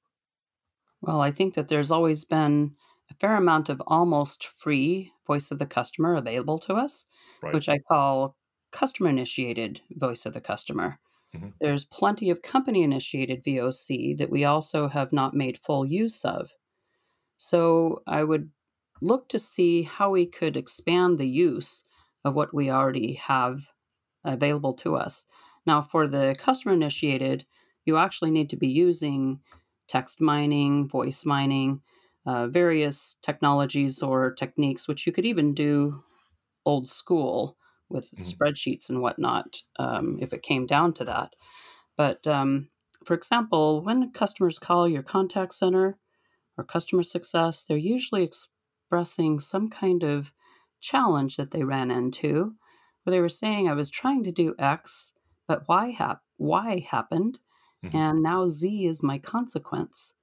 Well, 1.01 1.21
I 1.21 1.31
think 1.31 1.55
that 1.55 1.67
there's 1.67 1.91
always 1.91 2.25
been 2.25 2.75
a 3.09 3.13
fair 3.15 3.35
amount 3.35 3.69
of 3.69 3.81
almost 3.87 4.45
free 4.45 5.11
voice 5.27 5.51
of 5.51 5.59
the 5.59 5.65
customer 5.65 6.15
available 6.15 6.59
to 6.59 6.73
us, 6.73 7.05
right. 7.41 7.53
which 7.53 7.69
I 7.69 7.79
call 7.79 8.35
customer 8.71 9.09
initiated 9.09 9.81
voice 9.91 10.25
of 10.25 10.33
the 10.33 10.41
customer. 10.41 10.99
Mm-hmm. 11.35 11.49
There's 11.59 11.85
plenty 11.85 12.29
of 12.29 12.41
company 12.41 12.83
initiated 12.83 13.43
VOC 13.43 14.17
that 14.17 14.29
we 14.29 14.45
also 14.45 14.87
have 14.87 15.11
not 15.11 15.33
made 15.33 15.57
full 15.57 15.85
use 15.85 16.23
of. 16.25 16.51
So 17.37 18.03
I 18.07 18.23
would 18.23 18.49
look 19.01 19.27
to 19.29 19.39
see 19.39 19.83
how 19.83 20.11
we 20.11 20.25
could 20.25 20.55
expand 20.55 21.17
the 21.17 21.27
use 21.27 21.83
of 22.23 22.35
what 22.35 22.53
we 22.53 22.69
already 22.69 23.13
have 23.13 23.65
available 24.23 24.73
to 24.75 24.95
us. 24.95 25.25
Now, 25.65 25.81
for 25.81 26.07
the 26.07 26.35
customer 26.37 26.73
initiated, 26.73 27.45
you 27.85 27.97
actually 27.97 28.31
need 28.31 28.49
to 28.51 28.57
be 28.57 28.67
using 28.67 29.39
text 29.91 30.21
mining, 30.21 30.87
voice 30.87 31.25
mining, 31.25 31.81
uh, 32.25 32.47
various 32.47 33.17
technologies 33.21 34.01
or 34.01 34.33
techniques, 34.33 34.87
which 34.87 35.05
you 35.05 35.11
could 35.11 35.25
even 35.25 35.53
do 35.53 36.01
old 36.65 36.87
school 36.87 37.57
with 37.89 38.09
mm-hmm. 38.11 38.23
spreadsheets 38.23 38.89
and 38.89 39.01
whatnot 39.01 39.63
um, 39.77 40.17
if 40.21 40.31
it 40.31 40.43
came 40.43 40.65
down 40.65 40.93
to 40.93 41.03
that. 41.03 41.35
But 41.97 42.25
um, 42.25 42.69
for 43.03 43.15
example, 43.15 43.83
when 43.83 44.11
customers 44.11 44.59
call 44.59 44.87
your 44.87 45.03
contact 45.03 45.53
center 45.53 45.97
or 46.57 46.63
customer 46.63 47.03
success, 47.03 47.63
they're 47.63 47.75
usually 47.95 48.23
expressing 48.23 49.41
some 49.41 49.69
kind 49.69 50.03
of 50.03 50.31
challenge 50.79 51.35
that 51.35 51.51
they 51.51 51.63
ran 51.63 51.91
into, 51.91 52.53
where 53.03 53.11
they 53.11 53.19
were 53.19 53.29
saying, 53.29 53.67
I 53.67 53.73
was 53.73 53.89
trying 53.89 54.23
to 54.23 54.31
do 54.31 54.55
X, 54.57 55.13
but 55.47 55.67
Y, 55.67 55.89
hap- 55.89 56.23
y 56.37 56.87
happened. 56.89 57.39
Mm-hmm. 57.83 57.97
And 57.97 58.23
now 58.23 58.47
Z 58.47 58.85
is 58.85 59.03
my 59.03 59.17
consequence. 59.17 60.13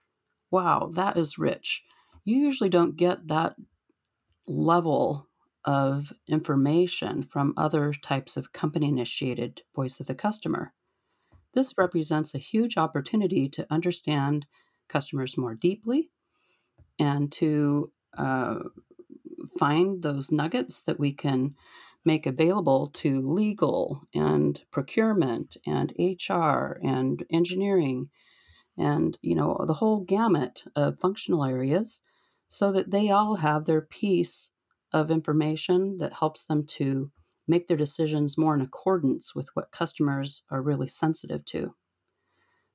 Wow, 0.50 0.91
that 0.95 1.17
is 1.17 1.38
rich. 1.38 1.83
You 2.25 2.37
usually 2.37 2.71
don't 2.71 2.97
get 2.97 3.29
that 3.29 3.57
level 4.47 5.29
of 5.65 6.12
information 6.29 7.23
from 7.23 7.53
other 7.57 7.93
types 7.93 8.37
of 8.37 8.53
company 8.53 8.88
initiated 8.88 9.62
voice 9.75 10.00
of 10.00 10.07
the 10.07 10.15
customer. 10.15 10.73
This 11.55 11.75
represents 11.77 12.35
a 12.35 12.38
huge 12.38 12.77
opportunity 12.77 13.49
to 13.50 13.67
understand 13.71 14.47
customers 14.88 15.37
more 15.37 15.55
deeply 15.55 16.11
and 16.99 17.31
to 17.33 17.93
uh, 18.17 18.61
find 19.59 20.03
those 20.03 20.33
nuggets 20.33 20.83
that 20.83 20.99
we 20.99 21.12
can 21.12 21.55
make 22.09 22.27
available 22.27 22.88
to 22.88 23.21
legal 23.21 24.03
and 24.15 24.62
procurement 24.71 25.59
and 25.67 25.93
HR 25.99 26.81
and 26.83 27.23
engineering 27.31 28.09
and 28.79 29.19
you 29.21 29.35
know 29.35 29.62
the 29.67 29.75
whole 29.75 30.00
gamut 30.00 30.65
of 30.75 30.99
functional 30.99 31.45
areas 31.45 32.00
so 32.47 32.73
that 32.73 32.91
they 32.91 33.11
all 33.11 33.37
have 33.37 33.67
their 33.67 33.83
piece 33.83 34.50
of 34.91 35.11
information 35.11 35.99
that 35.99 36.15
helps 36.15 36.47
them 36.47 36.65
to 36.65 37.11
make 37.47 37.69
their 37.69 37.77
decisions 37.77 38.38
more 38.38 38.55
in 38.55 38.62
accordance 38.62 39.35
with 39.35 39.50
what 39.53 39.71
customers 39.71 40.45
are 40.50 40.62
really 40.62 40.88
sensitive 40.88 41.45
to. 41.45 41.75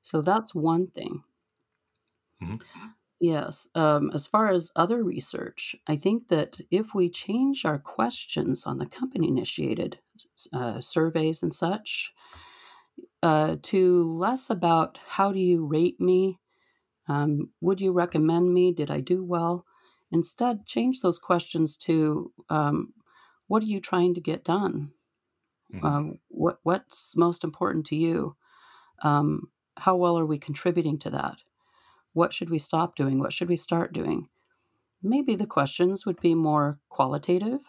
So 0.04 0.22
that's 0.22 0.54
one 0.54 0.88
thing. 0.88 1.24
Mm-hmm. 2.42 2.88
Yes. 3.24 3.68
Um, 3.74 4.12
as 4.14 4.28
far 4.28 4.50
as 4.50 4.70
other 4.76 5.02
research, 5.02 5.76
I 5.88 5.96
think 5.96 6.28
that 6.28 6.60
if 6.70 6.94
we 6.94 7.10
change 7.10 7.64
our 7.64 7.80
questions 7.80 8.66
on 8.66 8.80
the 8.80 8.86
company 8.86 9.30
initiated 9.30 10.00
uh, 10.52 10.82
surveys 10.82 11.42
and 11.42 11.54
such, 11.54 12.14
uh, 13.22 13.56
to 13.64 14.04
less 14.04 14.50
about 14.50 15.00
how 15.08 15.32
do 15.32 15.40
you 15.40 15.66
rate 15.66 16.00
me? 16.00 16.40
Um, 17.08 17.52
would 17.62 17.82
you 17.82 17.94
recommend 17.94 18.54
me? 18.54 18.74
Did 18.74 18.92
I 18.92 19.02
do 19.02 19.24
well? 19.24 19.66
Instead, 20.12 20.66
change 20.68 21.02
those 21.02 21.20
questions 21.20 21.78
to 21.78 22.34
um, 22.50 22.94
what 23.48 23.64
are 23.64 23.68
you 23.68 23.82
trying 23.82 24.14
to 24.16 24.22
get 24.22 24.44
done? 24.46 24.94
hmm 25.72 25.94
Um, 25.96 26.20
what 26.30 26.60
what's 26.64 27.18
most 27.18 27.44
important 27.44 27.86
to 27.88 27.96
you? 27.96 28.38
Um, 29.04 29.52
how 29.78 29.96
well 29.98 30.20
are 30.20 30.26
we 30.28 30.40
contributing 30.40 31.00
to 31.00 31.12
that? 31.12 31.40
What 32.14 32.32
should 32.32 32.50
we 32.50 32.60
stop 32.60 32.96
doing? 32.96 33.20
What 33.20 33.34
should 33.34 33.50
we 33.50 33.56
start 33.56 33.92
doing? 33.94 34.30
Maybe 35.02 35.36
the 35.36 35.48
questions 35.48 36.06
would 36.06 36.22
be 36.22 36.36
more 36.36 36.80
qualitative, 36.90 37.60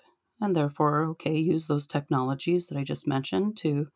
and 0.40 0.54
therefore, 0.54 1.04
okay, 1.10 1.36
use 1.36 1.66
those 1.66 1.86
technologies 1.86 2.66
that 2.66 2.78
I 2.78 2.84
just 2.84 3.08
mentioned 3.08 3.56
to 3.58 3.88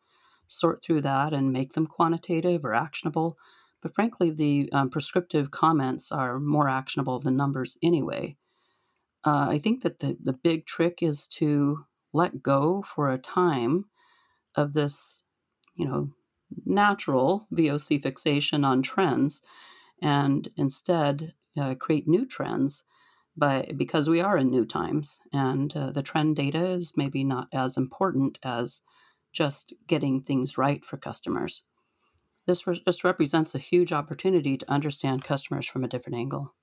sort 0.47 0.83
through 0.83 1.01
that 1.01 1.31
and 1.31 1.53
make 1.53 1.73
them 1.73 1.87
quantitative 1.87 2.65
or 2.65 2.73
actionable. 2.73 3.37
But 3.81 3.93
frankly, 3.93 4.31
the 4.31 4.69
um, 4.73 4.89
prescriptive 4.89 5.51
comments 5.51 6.11
are 6.11 6.39
more 6.39 6.67
actionable 6.67 7.19
than 7.19 7.37
numbers 7.37 7.77
anyway. 7.81 8.35
Uh, 9.23 9.47
I 9.49 9.59
think 9.59 9.83
that 9.83 9.99
the, 9.99 10.17
the 10.21 10.33
big 10.33 10.65
trick 10.65 10.99
is 11.01 11.27
to 11.27 11.85
let 12.11 12.41
go 12.41 12.81
for 12.81 13.09
a 13.09 13.17
time 13.17 13.85
of 14.55 14.73
this, 14.73 15.21
you 15.75 15.87
know, 15.87 16.09
natural 16.65 17.47
VOC 17.53 18.01
fixation 18.01 18.65
on 18.65 18.81
trends 18.81 19.41
and 20.01 20.49
instead 20.55 21.33
uh, 21.59 21.75
create 21.75 22.07
new 22.07 22.25
trends 22.25 22.83
by 23.37 23.71
because 23.77 24.09
we 24.09 24.19
are 24.19 24.37
in 24.37 24.49
new 24.49 24.65
times 24.65 25.19
and 25.31 25.75
uh, 25.75 25.91
the 25.91 26.03
trend 26.03 26.35
data 26.35 26.67
is 26.71 26.93
maybe 26.95 27.23
not 27.23 27.47
as 27.53 27.77
important 27.77 28.37
as 28.43 28.81
just 29.31 29.73
getting 29.87 30.21
things 30.21 30.57
right 30.57 30.83
for 30.83 30.97
customers. 30.97 31.63
This 32.45 32.65
re- 32.65 32.81
just 32.85 33.03
represents 33.03 33.53
a 33.53 33.59
huge 33.59 33.93
opportunity 33.93 34.57
to 34.57 34.71
understand 34.71 35.23
customers 35.23 35.67
from 35.67 35.83
a 35.83 35.87
different 35.87 36.17
angle. 36.17 36.55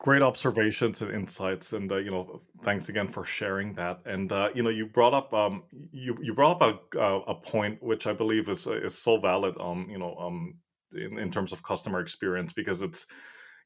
Great 0.00 0.22
observations 0.22 1.00
and 1.00 1.12
insights, 1.12 1.72
and 1.74 1.90
uh, 1.92 1.96
you 1.96 2.10
know, 2.10 2.42
thanks 2.64 2.88
again 2.88 3.06
for 3.06 3.24
sharing 3.24 3.72
that. 3.74 4.00
And 4.04 4.32
uh, 4.32 4.48
you 4.52 4.64
know, 4.64 4.68
you 4.68 4.86
brought 4.86 5.14
up 5.14 5.32
um, 5.32 5.62
you 5.92 6.18
you 6.20 6.34
brought 6.34 6.60
up 6.60 6.94
a 6.96 7.00
uh, 7.00 7.20
a 7.28 7.34
point 7.36 7.80
which 7.80 8.08
I 8.08 8.12
believe 8.12 8.48
is 8.48 8.66
is 8.66 8.98
so 8.98 9.18
valid. 9.18 9.54
Um, 9.60 9.86
you 9.88 9.98
know, 9.98 10.16
um, 10.16 10.56
in, 10.94 11.18
in 11.18 11.30
terms 11.30 11.52
of 11.52 11.62
customer 11.62 12.00
experience, 12.00 12.52
because 12.52 12.82
it's 12.82 13.06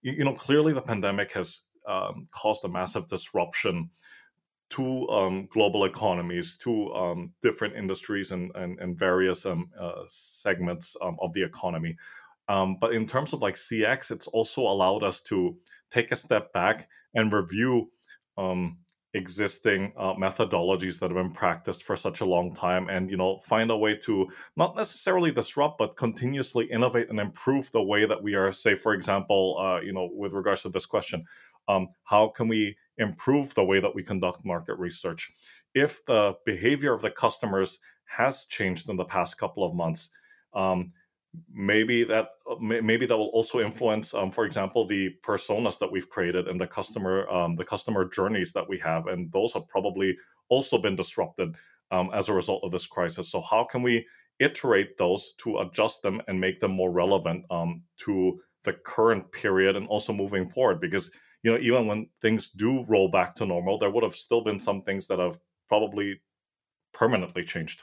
you, 0.02 0.24
know 0.24 0.34
clearly 0.34 0.72
the 0.72 0.82
pandemic 0.82 1.32
has 1.32 1.60
um, 1.88 2.28
caused 2.30 2.64
a 2.64 2.68
massive 2.68 3.06
disruption 3.06 3.90
to 4.68 5.08
um, 5.08 5.46
global 5.46 5.84
economies, 5.84 6.56
to 6.56 6.92
um, 6.92 7.32
different 7.40 7.76
industries 7.76 8.32
and, 8.32 8.50
and, 8.56 8.80
and 8.80 8.98
various 8.98 9.46
um, 9.46 9.70
uh, 9.80 10.02
segments 10.08 10.96
um, 11.02 11.16
of 11.20 11.32
the 11.34 11.42
economy. 11.42 11.96
Um, 12.48 12.76
but 12.80 12.92
in 12.92 13.06
terms 13.06 13.32
of 13.32 13.42
like 13.42 13.54
CX, 13.54 14.10
it's 14.10 14.26
also 14.28 14.62
allowed 14.62 15.02
us 15.02 15.20
to 15.22 15.56
take 15.90 16.10
a 16.10 16.16
step 16.16 16.52
back 16.52 16.88
and 17.14 17.32
review 17.32 17.90
um, 18.36 18.78
existing 19.16 19.92
uh, 19.96 20.14
methodologies 20.14 20.98
that 20.98 21.10
have 21.10 21.16
been 21.16 21.30
practiced 21.30 21.82
for 21.82 21.96
such 21.96 22.20
a 22.20 22.24
long 22.24 22.54
time 22.54 22.88
and 22.88 23.10
you 23.10 23.16
know 23.16 23.38
find 23.38 23.70
a 23.70 23.76
way 23.76 23.96
to 23.96 24.28
not 24.56 24.76
necessarily 24.76 25.32
disrupt 25.32 25.78
but 25.78 25.96
continuously 25.96 26.66
innovate 26.66 27.08
and 27.08 27.18
improve 27.18 27.70
the 27.72 27.82
way 27.82 28.06
that 28.06 28.22
we 28.22 28.34
are 28.34 28.52
say 28.52 28.74
for 28.74 28.92
example 28.92 29.56
uh, 29.58 29.80
you 29.80 29.92
know 29.92 30.08
with 30.12 30.32
regards 30.32 30.62
to 30.62 30.68
this 30.68 30.86
question 30.86 31.24
um, 31.68 31.88
how 32.04 32.28
can 32.28 32.48
we 32.48 32.76
improve 32.98 33.54
the 33.54 33.64
way 33.64 33.80
that 33.80 33.94
we 33.94 34.02
conduct 34.02 34.44
market 34.44 34.74
research? 34.78 35.32
If 35.74 36.04
the 36.06 36.34
behavior 36.44 36.92
of 36.92 37.02
the 37.02 37.10
customers 37.10 37.78
has 38.04 38.46
changed 38.46 38.88
in 38.88 38.96
the 38.96 39.04
past 39.04 39.38
couple 39.38 39.64
of 39.64 39.74
months 39.74 40.10
um, 40.54 40.90
maybe 41.52 42.04
that 42.04 42.28
maybe 42.60 43.06
that 43.06 43.16
will 43.16 43.28
also 43.28 43.60
influence 43.60 44.14
um, 44.14 44.30
for 44.30 44.44
example 44.44 44.86
the 44.86 45.10
personas 45.22 45.78
that 45.78 45.90
we've 45.90 46.08
created 46.08 46.48
and 46.48 46.60
the 46.60 46.66
customer 46.66 47.28
um, 47.28 47.56
the 47.56 47.64
customer 47.64 48.04
journeys 48.04 48.52
that 48.52 48.68
we 48.68 48.78
have 48.78 49.06
and 49.06 49.30
those 49.32 49.52
have 49.52 49.66
probably 49.68 50.16
also 50.48 50.78
been 50.78 50.96
disrupted 50.96 51.54
um, 51.90 52.10
as 52.12 52.28
a 52.28 52.34
result 52.34 52.62
of 52.64 52.70
this 52.70 52.86
crisis. 52.86 53.30
So 53.30 53.40
how 53.40 53.64
can 53.64 53.82
we 53.82 54.06
iterate 54.38 54.98
those 54.98 55.34
to 55.38 55.58
adjust 55.58 56.02
them 56.02 56.20
and 56.28 56.40
make 56.40 56.60
them 56.60 56.72
more 56.72 56.90
relevant 56.90 57.44
um, 57.50 57.82
to 57.98 58.40
the 58.64 58.74
current 58.74 59.30
period 59.32 59.76
and 59.76 59.86
also 59.88 60.12
moving 60.12 60.46
forward? 60.46 60.80
Because 60.80 61.10
you 61.42 61.52
know 61.52 61.58
even 61.58 61.86
when 61.86 62.08
things 62.20 62.50
do 62.50 62.84
roll 62.88 63.08
back 63.08 63.34
to 63.36 63.46
normal 63.46 63.78
there 63.78 63.90
would 63.90 64.02
have 64.02 64.16
still 64.16 64.42
been 64.42 64.58
some 64.58 64.80
things 64.80 65.06
that 65.06 65.18
have 65.18 65.38
probably 65.68 66.20
permanently 66.92 67.44
changed 67.44 67.82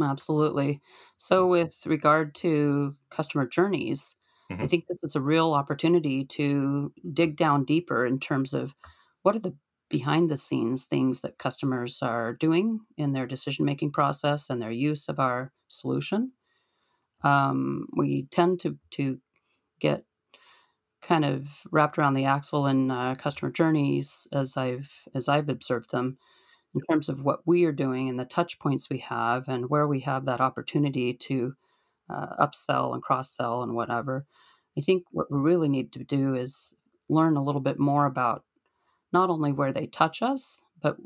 Absolutely. 0.00 0.80
So, 1.18 1.46
with 1.46 1.84
regard 1.86 2.34
to 2.36 2.94
customer 3.10 3.46
journeys, 3.46 4.16
I 4.60 4.66
hmm 4.66 4.68
think 4.68 4.86
this 4.86 5.04
is 5.04 5.14
a 5.14 5.20
real 5.20 5.52
opportunity 5.52 6.24
to 6.26 6.92
dig 7.12 7.36
down 7.36 7.64
deeper 7.64 8.06
in 8.06 8.18
terms 8.20 8.54
of 8.54 8.74
what 9.22 9.36
are 9.36 9.40
the 9.40 9.56
behind 9.90 10.30
the 10.30 10.38
scenes 10.38 10.86
things 10.86 11.20
that 11.20 11.38
customers 11.38 12.00
are 12.02 12.32
doing 12.32 12.80
in 12.96 13.12
their 13.12 13.26
decision 13.26 13.64
making 13.66 13.92
process 13.92 14.48
and 14.48 14.60
their 14.62 14.70
use 14.70 15.08
of 15.08 15.20
our 15.20 15.52
solution. 15.68 16.32
Um, 17.22 17.88
we 17.96 18.24
tend 18.32 18.60
to 18.60 18.78
to 18.92 19.20
get 19.80 20.04
kind 21.00 21.24
of 21.24 21.48
wrapped 21.70 21.98
around 21.98 22.14
the 22.14 22.24
axle 22.24 22.66
in 22.66 22.90
uh, 22.90 23.14
customer 23.16 23.50
journeys 23.50 24.26
as 24.32 24.56
I've 24.56 24.90
as 25.14 25.28
I've 25.28 25.48
observed 25.48 25.90
them 25.90 26.18
in 26.74 26.80
terms 26.90 27.08
of 27.08 27.22
what 27.22 27.40
we 27.46 27.64
are 27.64 27.72
doing 27.72 28.08
and 28.08 28.18
the 28.18 28.24
touch 28.24 28.58
points 28.58 28.88
we 28.88 28.98
have 28.98 29.48
and 29.48 29.68
where 29.68 29.86
we 29.86 30.00
have 30.00 30.24
that 30.24 30.40
opportunity 30.40 31.12
to 31.12 31.54
uh, 32.08 32.46
upsell 32.46 32.94
and 32.94 33.02
cross 33.02 33.30
sell 33.30 33.62
and 33.62 33.74
whatever. 33.74 34.26
I 34.76 34.80
think 34.80 35.04
what 35.10 35.30
we 35.30 35.38
really 35.38 35.68
need 35.68 35.92
to 35.92 36.04
do 36.04 36.34
is 36.34 36.74
learn 37.08 37.36
a 37.36 37.42
little 37.42 37.60
bit 37.60 37.78
more 37.78 38.06
about 38.06 38.44
not 39.12 39.28
only 39.28 39.52
where 39.52 39.72
they 39.72 39.86
touch 39.86 40.22
us, 40.22 40.62
but 40.80 40.96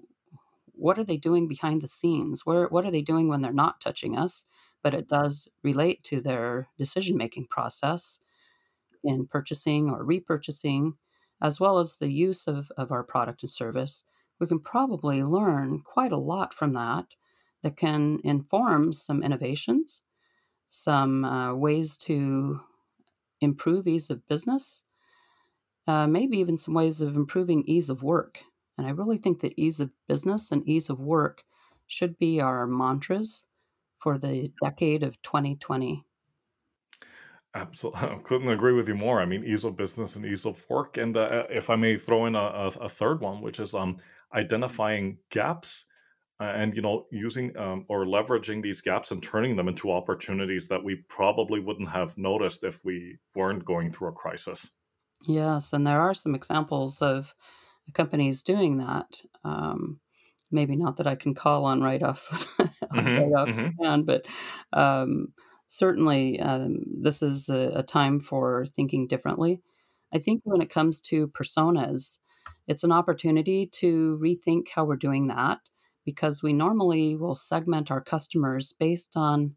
what 0.72 0.98
are 0.98 1.04
they 1.04 1.16
doing 1.16 1.48
behind 1.48 1.82
the 1.82 1.88
scenes? 1.88 2.44
Where 2.44 2.68
what 2.68 2.84
are 2.84 2.90
they 2.90 3.02
doing 3.02 3.28
when 3.28 3.40
they're 3.40 3.52
not 3.52 3.80
touching 3.80 4.16
us? 4.16 4.44
But 4.82 4.94
it 4.94 5.08
does 5.08 5.48
relate 5.64 6.04
to 6.04 6.20
their 6.20 6.68
decision 6.78 7.16
making 7.16 7.46
process 7.48 8.20
in 9.02 9.26
purchasing 9.26 9.90
or 9.90 10.04
repurchasing, 10.04 10.94
as 11.42 11.58
well 11.58 11.78
as 11.78 11.96
the 11.96 12.12
use 12.12 12.46
of, 12.46 12.70
of 12.76 12.92
our 12.92 13.02
product 13.02 13.42
and 13.42 13.50
service, 13.50 14.04
we 14.38 14.46
can 14.46 14.60
probably 14.60 15.22
learn 15.22 15.80
quite 15.80 16.12
a 16.12 16.18
lot 16.18 16.54
from 16.54 16.72
that 16.74 17.06
that 17.62 17.76
can 17.76 18.18
inform 18.22 18.92
some 18.92 19.22
innovations, 19.22 20.02
some 20.66 21.24
uh, 21.24 21.54
ways 21.54 21.96
to 21.96 22.60
improve 23.40 23.86
ease 23.86 24.10
of 24.10 24.26
business, 24.28 24.82
uh, 25.86 26.06
maybe 26.06 26.38
even 26.38 26.58
some 26.58 26.74
ways 26.74 27.00
of 27.00 27.16
improving 27.16 27.64
ease 27.66 27.88
of 27.88 28.02
work. 28.02 28.40
And 28.78 28.86
I 28.86 28.90
really 28.90 29.18
think 29.18 29.40
that 29.40 29.54
ease 29.56 29.80
of 29.80 29.94
business 30.06 30.52
and 30.52 30.66
ease 30.68 30.90
of 30.90 31.00
work 31.00 31.44
should 31.86 32.18
be 32.18 32.40
our 32.40 32.66
mantras 32.66 33.44
for 33.98 34.18
the 34.18 34.52
decade 34.62 35.02
of 35.02 35.20
2020. 35.22 36.04
Absolutely, 37.54 38.00
I 38.08 38.18
couldn't 38.22 38.50
agree 38.50 38.74
with 38.74 38.88
you 38.88 38.94
more. 38.94 39.20
I 39.20 39.24
mean, 39.24 39.44
ease 39.44 39.64
of 39.64 39.76
business 39.76 40.16
and 40.16 40.26
ease 40.26 40.44
of 40.44 40.64
work, 40.68 40.98
and 40.98 41.16
uh, 41.16 41.44
if 41.48 41.70
I 41.70 41.76
may 41.76 41.96
throw 41.96 42.26
in 42.26 42.34
a, 42.34 42.70
a, 42.80 42.88
third 42.88 43.20
one, 43.20 43.40
which 43.40 43.60
is 43.60 43.74
um, 43.74 43.96
identifying 44.34 45.18
gaps, 45.30 45.86
uh, 46.40 46.44
and 46.44 46.74
you 46.74 46.82
know, 46.82 47.06
using 47.10 47.56
um, 47.56 47.86
or 47.88 48.04
leveraging 48.04 48.62
these 48.62 48.80
gaps 48.80 49.10
and 49.10 49.22
turning 49.22 49.56
them 49.56 49.68
into 49.68 49.90
opportunities 49.92 50.68
that 50.68 50.84
we 50.84 50.96
probably 51.08 51.60
wouldn't 51.60 51.88
have 51.90 52.18
noticed 52.18 52.64
if 52.64 52.84
we 52.84 53.18
weren't 53.34 53.64
going 53.64 53.90
through 53.90 54.08
a 54.08 54.12
crisis. 54.12 54.72
Yes, 55.26 55.72
and 55.72 55.86
there 55.86 56.00
are 56.00 56.14
some 56.14 56.34
examples 56.34 57.00
of 57.02 57.34
companies 57.94 58.42
doing 58.42 58.78
that. 58.78 59.22
Um, 59.44 60.00
maybe 60.50 60.76
not 60.76 60.96
that 60.98 61.06
I 61.06 61.16
can 61.16 61.34
call 61.34 61.64
on 61.64 61.82
right 61.82 62.02
off 62.02 62.58
right 62.60 62.72
hmm 62.92 63.20
off 63.38 63.50
hmm 63.50 63.78
hand, 63.82 64.06
but 64.06 64.26
um, 64.72 65.34
certainly 65.68 66.40
um, 66.40 66.78
this 67.02 67.22
is 67.22 67.48
a, 67.48 67.72
a 67.76 67.82
time 67.82 68.20
for 68.20 68.66
thinking 68.66 69.08
differently. 69.08 69.62
I 70.14 70.18
think 70.18 70.42
when 70.44 70.62
it 70.62 70.70
comes 70.70 71.00
to 71.02 71.28
personas, 71.28 72.18
it's 72.68 72.84
an 72.84 72.92
opportunity 72.92 73.66
to 73.66 74.18
rethink 74.22 74.68
how 74.70 74.84
we're 74.84 74.96
doing 74.96 75.28
that 75.28 75.60
because 76.04 76.42
we 76.42 76.52
normally 76.52 77.16
will 77.16 77.34
segment 77.34 77.90
our 77.90 78.00
customers 78.00 78.72
based 78.72 79.12
on 79.16 79.56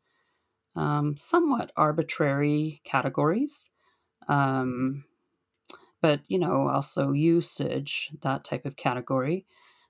um, 0.75 1.17
somewhat 1.17 1.71
arbitrary 1.77 2.81
categories. 2.83 3.69
Um, 4.27 5.05
but 6.01 6.21
you 6.27 6.37
know 6.37 6.67
also 6.67 7.11
usage 7.11 8.11
that 8.21 8.43
type 8.43 8.65
of 8.65 8.75
category 8.75 9.45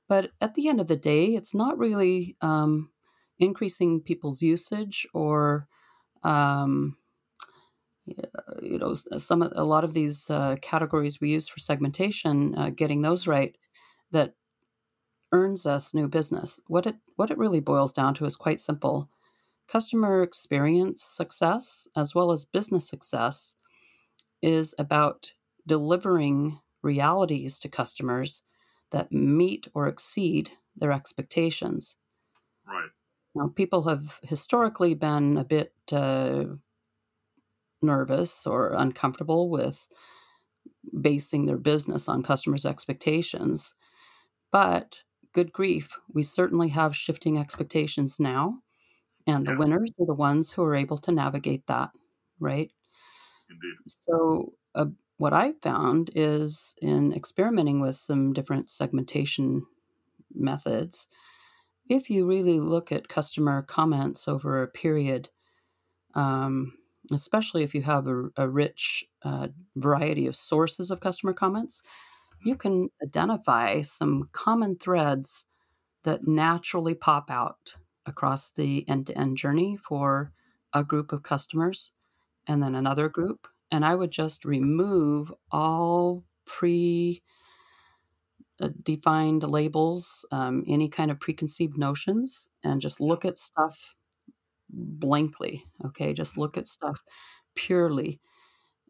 but 0.08 0.32
at 0.42 0.56
the 0.56 0.68
end 0.68 0.82
of 0.82 0.88
the 0.88 0.96
day 0.96 1.36
it's 1.36 1.54
not 1.54 1.78
really 1.78 2.36
um, 2.42 2.90
increasing 3.40 4.02
people's 4.02 4.42
usage 4.42 5.08
or 5.14 5.68
um, 6.24 6.98
you 8.62 8.78
know 8.78 8.94
some 8.94 9.42
a 9.42 9.64
lot 9.64 9.84
of 9.84 9.94
these 9.94 10.30
uh, 10.30 10.56
categories 10.62 11.20
we 11.20 11.30
use 11.32 11.48
for 11.48 11.60
segmentation 11.60 12.58
uh, 12.58 12.70
getting 12.70 13.02
those 13.02 13.28
right 13.28 13.58
that 14.12 14.36
earns 15.32 15.66
us 15.66 15.94
new 15.94 16.08
business 16.08 16.60
what 16.68 16.86
it 16.86 16.96
what 17.16 17.32
it 17.32 17.38
really 17.38 17.60
boils 17.60 17.94
down 17.94 18.14
to 18.14 18.26
is 18.26 18.36
quite 18.36 18.60
simple 18.60 19.10
customer 19.68 20.24
experience 20.24 21.04
success 21.04 21.88
as 21.96 22.16
well 22.16 22.32
as 22.32 22.46
business 22.46 22.88
success 22.88 23.56
is 24.42 24.76
about 24.78 25.34
delivering 25.68 26.60
realities 26.82 27.60
to 27.60 27.70
customers 27.70 28.44
that 28.92 29.12
meet 29.12 29.68
or 29.74 29.88
exceed 29.88 30.52
their 30.76 30.92
expectations. 30.92 31.96
Right. 32.68 32.90
Now, 33.36 33.48
people 33.50 33.84
have 33.84 34.20
historically 34.24 34.96
been 34.96 35.38
a 35.38 35.44
bit 35.44 35.74
uh, 35.92 36.46
nervous 37.82 38.46
or 38.46 38.74
uncomfortable 38.74 39.50
with 39.50 39.88
basing 41.02 41.46
their 41.46 41.58
business 41.58 42.08
on 42.08 42.24
customers' 42.24 42.66
expectations. 42.66 43.74
But 44.52 44.98
good 45.34 45.52
grief, 45.52 45.98
we 46.14 46.24
certainly 46.24 46.70
have 46.70 46.96
shifting 46.96 47.38
expectations 47.38 48.20
now. 48.20 48.60
And 49.28 49.46
the 49.46 49.52
yeah. 49.52 49.58
winners 49.58 49.92
are 50.00 50.06
the 50.06 50.14
ones 50.14 50.52
who 50.52 50.64
are 50.64 50.76
able 50.76 50.98
to 51.00 51.12
navigate 51.12 51.68
that, 51.68 51.92
right? 52.40 52.72
Indeed. 53.50 53.76
So, 53.88 54.54
uh, 54.74 54.86
what 55.18 55.34
I 55.34 55.54
found 55.62 56.12
is 56.16 56.74
in 56.82 57.14
experimenting 57.14 57.82
with 57.82 57.98
some 57.98 58.34
different 58.34 58.72
segmentation 58.72 59.66
methods, 60.34 61.08
if 61.88 62.10
you 62.10 62.26
really 62.26 62.60
look 62.60 62.92
at 62.92 63.10
customer 63.10 63.62
comments 63.64 64.28
over 64.28 64.64
a 64.64 64.68
period, 64.68 65.30
um, 66.16 66.74
especially 67.12 67.64
if 67.64 67.74
you 67.74 67.82
have 67.84 68.08
a, 68.08 68.30
a 68.38 68.48
rich 68.50 69.06
uh, 69.24 69.50
variety 69.76 70.28
of 70.28 70.36
sources 70.36 70.92
of 70.92 71.00
customer 71.02 71.34
comments, 71.34 71.82
you 72.44 72.56
can 72.56 72.90
identify 73.04 73.82
some 73.82 74.30
common 74.32 74.78
threads 74.78 75.46
that 76.04 76.28
naturally 76.28 76.96
pop 76.96 77.30
out 77.30 77.76
across 78.06 78.52
the 78.52 78.88
end 78.88 79.08
to 79.08 79.18
end 79.18 79.38
journey 79.38 79.78
for 79.78 80.32
a 80.74 80.84
group 80.84 81.12
of 81.12 81.24
customers 81.24 81.94
and 82.48 82.64
then 82.64 82.76
another 82.76 83.10
group. 83.10 83.48
And 83.72 83.86
I 83.86 83.96
would 83.96 84.12
just 84.12 84.46
remove 84.46 85.34
all 85.52 86.24
pre 86.46 87.22
uh, 88.62 88.70
defined 88.84 89.44
labels, 89.44 90.26
um, 90.32 90.64
any 90.68 90.90
kind 90.90 91.12
of 91.12 91.20
preconceived 91.20 91.78
notions, 91.78 92.48
and 92.64 92.82
just 92.82 93.00
look 93.00 93.26
at 93.26 93.40
stuff 93.40 93.96
blankly. 94.70 95.66
Okay, 95.86 96.14
just 96.14 96.38
look 96.38 96.58
at 96.58 96.68
stuff 96.68 97.02
purely. 97.56 98.20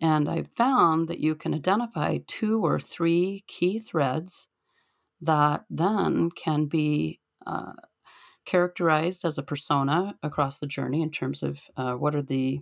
And 0.01 0.29
I 0.29 0.43
found 0.55 1.07
that 1.09 1.19
you 1.19 1.35
can 1.35 1.53
identify 1.53 2.19
two 2.27 2.63
or 2.63 2.79
three 2.79 3.43
key 3.47 3.79
threads 3.79 4.47
that 5.21 5.65
then 5.69 6.31
can 6.31 6.65
be 6.65 7.19
uh, 7.45 7.73
characterized 8.45 9.25
as 9.25 9.37
a 9.37 9.43
persona 9.43 10.17
across 10.23 10.59
the 10.59 10.67
journey 10.67 11.01
in 11.01 11.11
terms 11.11 11.43
of 11.43 11.61
uh, 11.75 11.93
what 11.93 12.15
are 12.15 12.21
the 12.21 12.61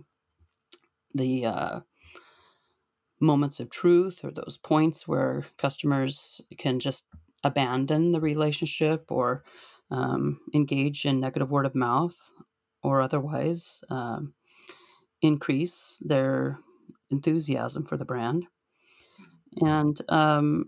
the 1.14 1.46
uh, 1.46 1.80
moments 3.20 3.60
of 3.60 3.70
truth 3.70 4.20
or 4.22 4.30
those 4.30 4.58
points 4.58 5.08
where 5.08 5.46
customers 5.56 6.40
can 6.58 6.78
just 6.78 7.06
abandon 7.44 8.12
the 8.12 8.20
relationship 8.20 9.06
or 9.08 9.44
um, 9.90 10.40
engage 10.54 11.06
in 11.06 11.20
negative 11.20 11.50
word 11.50 11.66
of 11.66 11.74
mouth 11.74 12.32
or 12.88 13.00
otherwise 13.00 13.82
um, 13.90 14.34
increase 15.22 15.98
their 16.00 16.58
enthusiasm 17.10 17.84
for 17.84 17.96
the 17.96 18.04
brand. 18.04 18.44
And 19.60 19.98
um, 20.08 20.66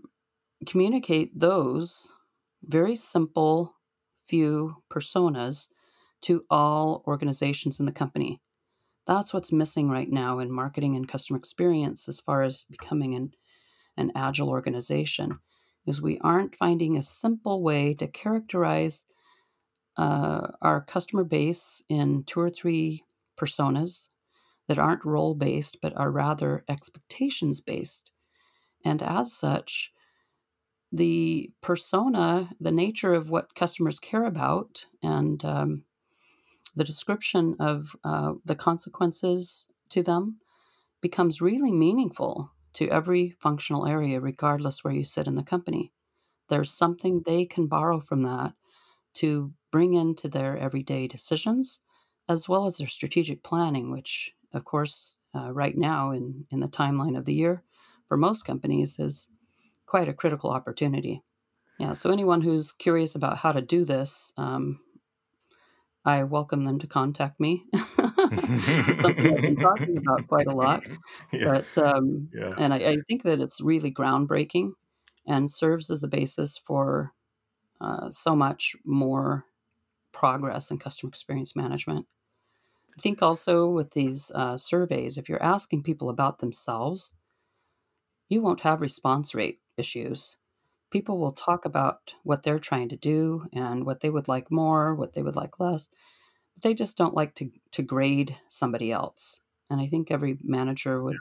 communicate 0.67 1.39
those 1.39 2.09
very 2.63 2.95
simple 2.95 3.75
few 4.25 4.77
personas 4.91 5.67
to 6.21 6.45
all 6.49 7.03
organizations 7.07 7.79
in 7.79 7.85
the 7.85 7.91
company. 7.91 8.41
That's 9.07 9.33
what's 9.33 9.51
missing 9.51 9.89
right 9.89 10.09
now 10.09 10.39
in 10.39 10.51
marketing 10.51 10.95
and 10.95 11.07
customer 11.07 11.37
experience 11.37 12.07
as 12.07 12.19
far 12.19 12.43
as 12.43 12.65
becoming 12.69 13.15
an, 13.15 13.31
an 13.97 14.11
agile 14.15 14.49
organization 14.49 15.39
is 15.87 16.01
we 16.01 16.19
aren't 16.19 16.55
finding 16.55 16.95
a 16.95 17.03
simple 17.03 17.63
way 17.63 17.93
to 17.95 18.07
characterize 18.07 19.05
uh, 19.97 20.47
our 20.61 20.81
customer 20.81 21.23
base 21.23 21.81
in 21.89 22.23
two 22.25 22.39
or 22.39 22.49
three 22.49 23.03
personas 23.39 24.09
that 24.67 24.79
aren't 24.79 25.05
role 25.05 25.35
based 25.35 25.77
but 25.81 25.95
are 25.97 26.11
rather 26.11 26.63
expectations 26.69 27.59
based. 27.59 28.11
And 28.85 29.03
as 29.03 29.33
such, 29.33 29.91
the 30.91 31.51
persona, 31.61 32.51
the 32.59 32.71
nature 32.71 33.13
of 33.13 33.29
what 33.29 33.55
customers 33.55 33.99
care 33.99 34.25
about, 34.25 34.85
and 35.01 35.43
um, 35.45 35.83
the 36.75 36.83
description 36.83 37.55
of 37.59 37.95
uh, 38.03 38.33
the 38.45 38.55
consequences 38.55 39.67
to 39.89 40.03
them 40.03 40.37
becomes 41.01 41.41
really 41.41 41.71
meaningful 41.71 42.51
to 42.73 42.89
every 42.89 43.35
functional 43.41 43.87
area, 43.87 44.19
regardless 44.19 44.83
where 44.83 44.93
you 44.93 45.03
sit 45.03 45.27
in 45.27 45.35
the 45.35 45.43
company. 45.43 45.91
There's 46.49 46.71
something 46.71 47.21
they 47.21 47.45
can 47.45 47.67
borrow 47.67 47.99
from 47.99 48.23
that 48.23 48.53
to 49.15 49.53
bring 49.71 49.93
into 49.93 50.27
their 50.27 50.57
everyday 50.57 51.07
decisions, 51.07 51.79
as 52.29 52.47
well 52.47 52.65
as 52.65 52.77
their 52.77 52.87
strategic 52.87 53.43
planning, 53.43 53.91
which, 53.91 54.31
of 54.53 54.65
course, 54.65 55.17
uh, 55.33 55.51
right 55.51 55.77
now 55.77 56.11
in, 56.11 56.45
in 56.51 56.59
the 56.59 56.67
timeline 56.67 57.17
of 57.17 57.25
the 57.25 57.33
year 57.33 57.63
for 58.07 58.17
most 58.17 58.43
companies 58.43 58.99
is 58.99 59.29
quite 59.85 60.09
a 60.09 60.13
critical 60.13 60.49
opportunity. 60.49 61.23
Yeah, 61.79 61.93
so 61.93 62.11
anyone 62.11 62.41
who's 62.41 62.73
curious 62.73 63.15
about 63.15 63.37
how 63.37 63.53
to 63.53 63.61
do 63.61 63.85
this, 63.85 64.33
um, 64.37 64.81
I 66.03 66.23
welcome 66.23 66.65
them 66.65 66.77
to 66.79 66.87
contact 66.87 67.39
me. 67.39 67.63
Something 67.73 69.33
I've 69.33 69.41
been 69.41 69.55
talking 69.55 69.97
about 69.97 70.27
quite 70.27 70.47
a 70.47 70.53
lot. 70.53 70.83
Yeah. 71.31 71.45
But 71.45 71.77
um, 71.77 72.29
yeah. 72.33 72.53
and 72.57 72.73
I, 72.73 72.77
I, 72.77 72.97
think 73.07 73.23
that 73.23 73.39
it's 73.39 73.61
really 73.61 73.89
groundbreaking 73.89 74.71
and 75.25 75.49
serves 75.49 75.89
as 75.89 76.03
a 76.03 76.09
basis 76.09 76.57
for 76.57 77.13
uh, 77.81 78.11
so 78.11 78.35
much 78.35 78.75
more 78.85 79.45
progress 80.13 80.71
in 80.71 80.79
customer 80.79 81.09
experience 81.09 81.55
management. 81.55 82.07
I 82.97 83.01
think 83.01 83.21
also 83.21 83.69
with 83.69 83.91
these 83.91 84.31
uh, 84.35 84.57
surveys, 84.57 85.17
if 85.17 85.29
you're 85.29 85.43
asking 85.43 85.83
people 85.83 86.09
about 86.09 86.39
themselves, 86.39 87.13
you 88.29 88.41
won't 88.41 88.61
have 88.61 88.81
response 88.81 89.33
rate 89.35 89.61
issues 89.77 90.37
people 90.91 91.19
will 91.19 91.33
talk 91.33 91.65
about 91.65 92.15
what 92.23 92.43
they're 92.43 92.59
trying 92.59 92.87
to 92.87 92.97
do 92.97 93.47
and 93.51 93.85
what 93.87 94.01
they 94.01 94.11
would 94.11 94.29
like 94.29 94.51
more, 94.51 94.95
what 94.95 95.15
they 95.15 95.23
would 95.23 95.35
like 95.35 95.59
less. 95.59 95.89
But 96.55 96.63
they 96.63 96.73
just 96.75 96.97
don't 96.97 97.15
like 97.15 97.35
to, 97.35 97.51
to 97.71 97.83
grade 97.83 98.37
somebody 98.49 98.91
else. 98.91 99.41
And 99.69 99.81
I 99.81 99.87
think 99.87 100.11
every 100.11 100.37
manager 100.43 101.03
would 101.03 101.17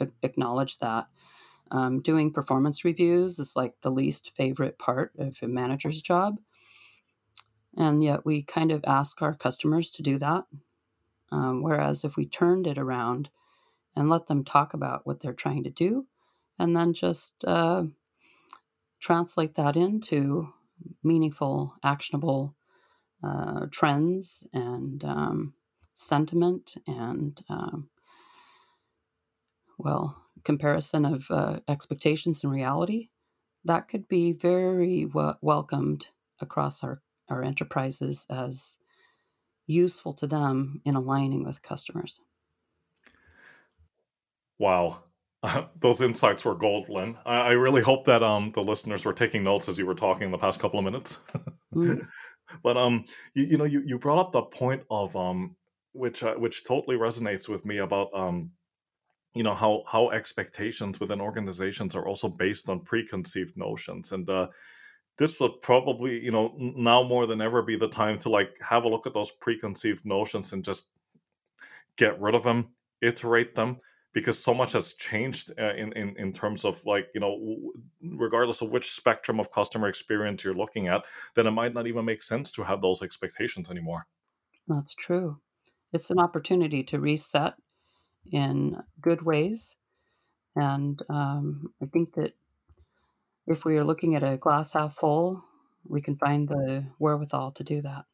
a- 0.00 0.08
acknowledge 0.22 0.78
that. 0.78 1.08
Um, 1.70 2.00
doing 2.00 2.32
performance 2.32 2.84
reviews 2.84 3.38
is 3.38 3.54
like 3.54 3.74
the 3.82 3.90
least 3.90 4.32
favorite 4.36 4.78
part 4.78 5.12
of 5.18 5.38
a 5.42 5.48
manager's 5.48 6.00
job. 6.00 6.38
And 7.76 8.02
yet 8.02 8.24
we 8.24 8.42
kind 8.42 8.72
of 8.72 8.84
ask 8.86 9.22
our 9.22 9.34
customers 9.34 9.90
to 9.92 10.02
do 10.02 10.18
that. 10.18 10.44
Um, 11.30 11.62
whereas 11.62 12.04
if 12.04 12.16
we 12.16 12.26
turned 12.26 12.66
it 12.66 12.78
around 12.78 13.28
and 13.94 14.08
let 14.08 14.26
them 14.26 14.44
talk 14.44 14.74
about 14.74 15.06
what 15.06 15.20
they're 15.20 15.32
trying 15.32 15.64
to 15.64 15.70
do, 15.70 16.06
and 16.58 16.76
then 16.76 16.92
just 16.92 17.44
uh, 17.44 17.84
translate 19.00 19.54
that 19.56 19.76
into 19.76 20.52
meaningful, 21.02 21.74
actionable 21.84 22.54
uh, 23.22 23.66
trends 23.70 24.46
and 24.52 25.04
um, 25.04 25.54
sentiment 25.94 26.76
and, 26.86 27.42
um, 27.48 27.90
well, 29.76 30.24
comparison 30.44 31.04
of 31.04 31.26
uh, 31.30 31.60
expectations 31.68 32.42
and 32.42 32.52
reality, 32.52 33.08
that 33.64 33.88
could 33.88 34.08
be 34.08 34.32
very 34.32 35.04
w- 35.04 35.34
welcomed 35.40 36.06
across 36.40 36.82
our, 36.82 37.02
our 37.28 37.42
enterprises 37.42 38.26
as 38.30 38.78
useful 39.66 40.14
to 40.14 40.26
them 40.26 40.80
in 40.84 40.96
aligning 40.96 41.44
with 41.44 41.62
customers. 41.62 42.20
Wow. 44.58 45.02
those 45.80 46.00
insights 46.00 46.44
were 46.44 46.54
gold, 46.54 46.88
Lynn. 46.88 47.16
I, 47.24 47.36
I, 47.36 47.50
really 47.52 47.80
hope 47.80 48.04
that 48.06 48.24
um 48.24 48.50
the 48.56 48.62
listeners 48.62 49.04
were 49.04 49.12
taking 49.12 49.44
notes 49.44 49.68
as 49.68 49.78
you 49.78 49.86
were 49.86 49.94
talking 49.94 50.24
in 50.24 50.32
the 50.32 50.38
past 50.38 50.58
couple 50.58 50.80
of 50.80 50.84
minutes. 50.84 51.18
mm. 51.74 52.06
But 52.62 52.78
um, 52.78 53.04
you, 53.34 53.44
you 53.44 53.56
know, 53.58 53.64
you, 53.64 53.82
you 53.84 53.98
brought 53.98 54.18
up 54.18 54.32
the 54.32 54.40
point 54.40 54.82
of 54.90 55.14
um, 55.14 55.54
which 55.92 56.22
uh, 56.22 56.34
which 56.34 56.64
totally 56.64 56.96
resonates 56.96 57.46
with 57.46 57.66
me 57.66 57.78
about 57.78 58.08
um, 58.14 58.50
you 59.34 59.42
know 59.42 59.54
how 59.54 59.84
how 59.86 60.10
expectations 60.10 61.00
within 61.00 61.20
organizations 61.20 61.94
are 61.94 62.06
also 62.06 62.28
based 62.28 62.68
on 62.68 62.80
preconceived 62.80 63.56
notions, 63.56 64.12
and 64.12 64.28
uh, 64.28 64.48
this 65.16 65.38
would 65.40 65.60
probably 65.62 66.22
you 66.24 66.30
know 66.30 66.54
now 66.58 67.02
more 67.02 67.26
than 67.26 67.40
ever 67.40 67.62
be 67.62 67.76
the 67.76 67.88
time 67.88 68.18
to 68.20 68.28
like 68.28 68.50
have 68.60 68.84
a 68.84 68.88
look 68.88 69.06
at 69.06 69.14
those 69.14 69.30
preconceived 69.30 70.04
notions 70.06 70.52
and 70.52 70.64
just 70.64 70.88
get 71.96 72.20
rid 72.20 72.34
of 72.34 72.42
them, 72.44 72.68
iterate 73.02 73.54
them 73.54 73.78
because 74.12 74.38
so 74.42 74.54
much 74.54 74.72
has 74.72 74.94
changed 74.94 75.52
uh, 75.60 75.74
in, 75.74 75.92
in 75.92 76.16
in 76.16 76.32
terms 76.32 76.64
of 76.64 76.84
like 76.86 77.08
you 77.14 77.20
know 77.20 77.72
regardless 78.02 78.62
of 78.62 78.70
which 78.70 78.92
spectrum 78.92 79.38
of 79.38 79.52
customer 79.52 79.88
experience 79.88 80.42
you're 80.42 80.54
looking 80.54 80.88
at 80.88 81.04
then 81.34 81.46
it 81.46 81.50
might 81.50 81.74
not 81.74 81.86
even 81.86 82.04
make 82.04 82.22
sense 82.22 82.50
to 82.50 82.62
have 82.62 82.80
those 82.80 83.02
expectations 83.02 83.70
anymore. 83.70 84.06
That's 84.66 84.94
true. 84.94 85.38
It's 85.92 86.10
an 86.10 86.18
opportunity 86.18 86.82
to 86.84 87.00
reset 87.00 87.54
in 88.32 88.76
good 89.00 89.22
ways. 89.22 89.76
And 90.56 91.00
um, 91.08 91.72
I 91.82 91.86
think 91.86 92.14
that 92.14 92.32
if 93.46 93.64
we 93.64 93.76
are 93.76 93.84
looking 93.84 94.14
at 94.14 94.22
a 94.22 94.36
glass 94.36 94.72
half 94.72 94.96
full, 94.96 95.44
we 95.84 96.00
can 96.00 96.16
find 96.16 96.48
the 96.48 96.84
wherewithal 96.98 97.52
to 97.52 97.64
do 97.64 97.80
that. 97.82 98.04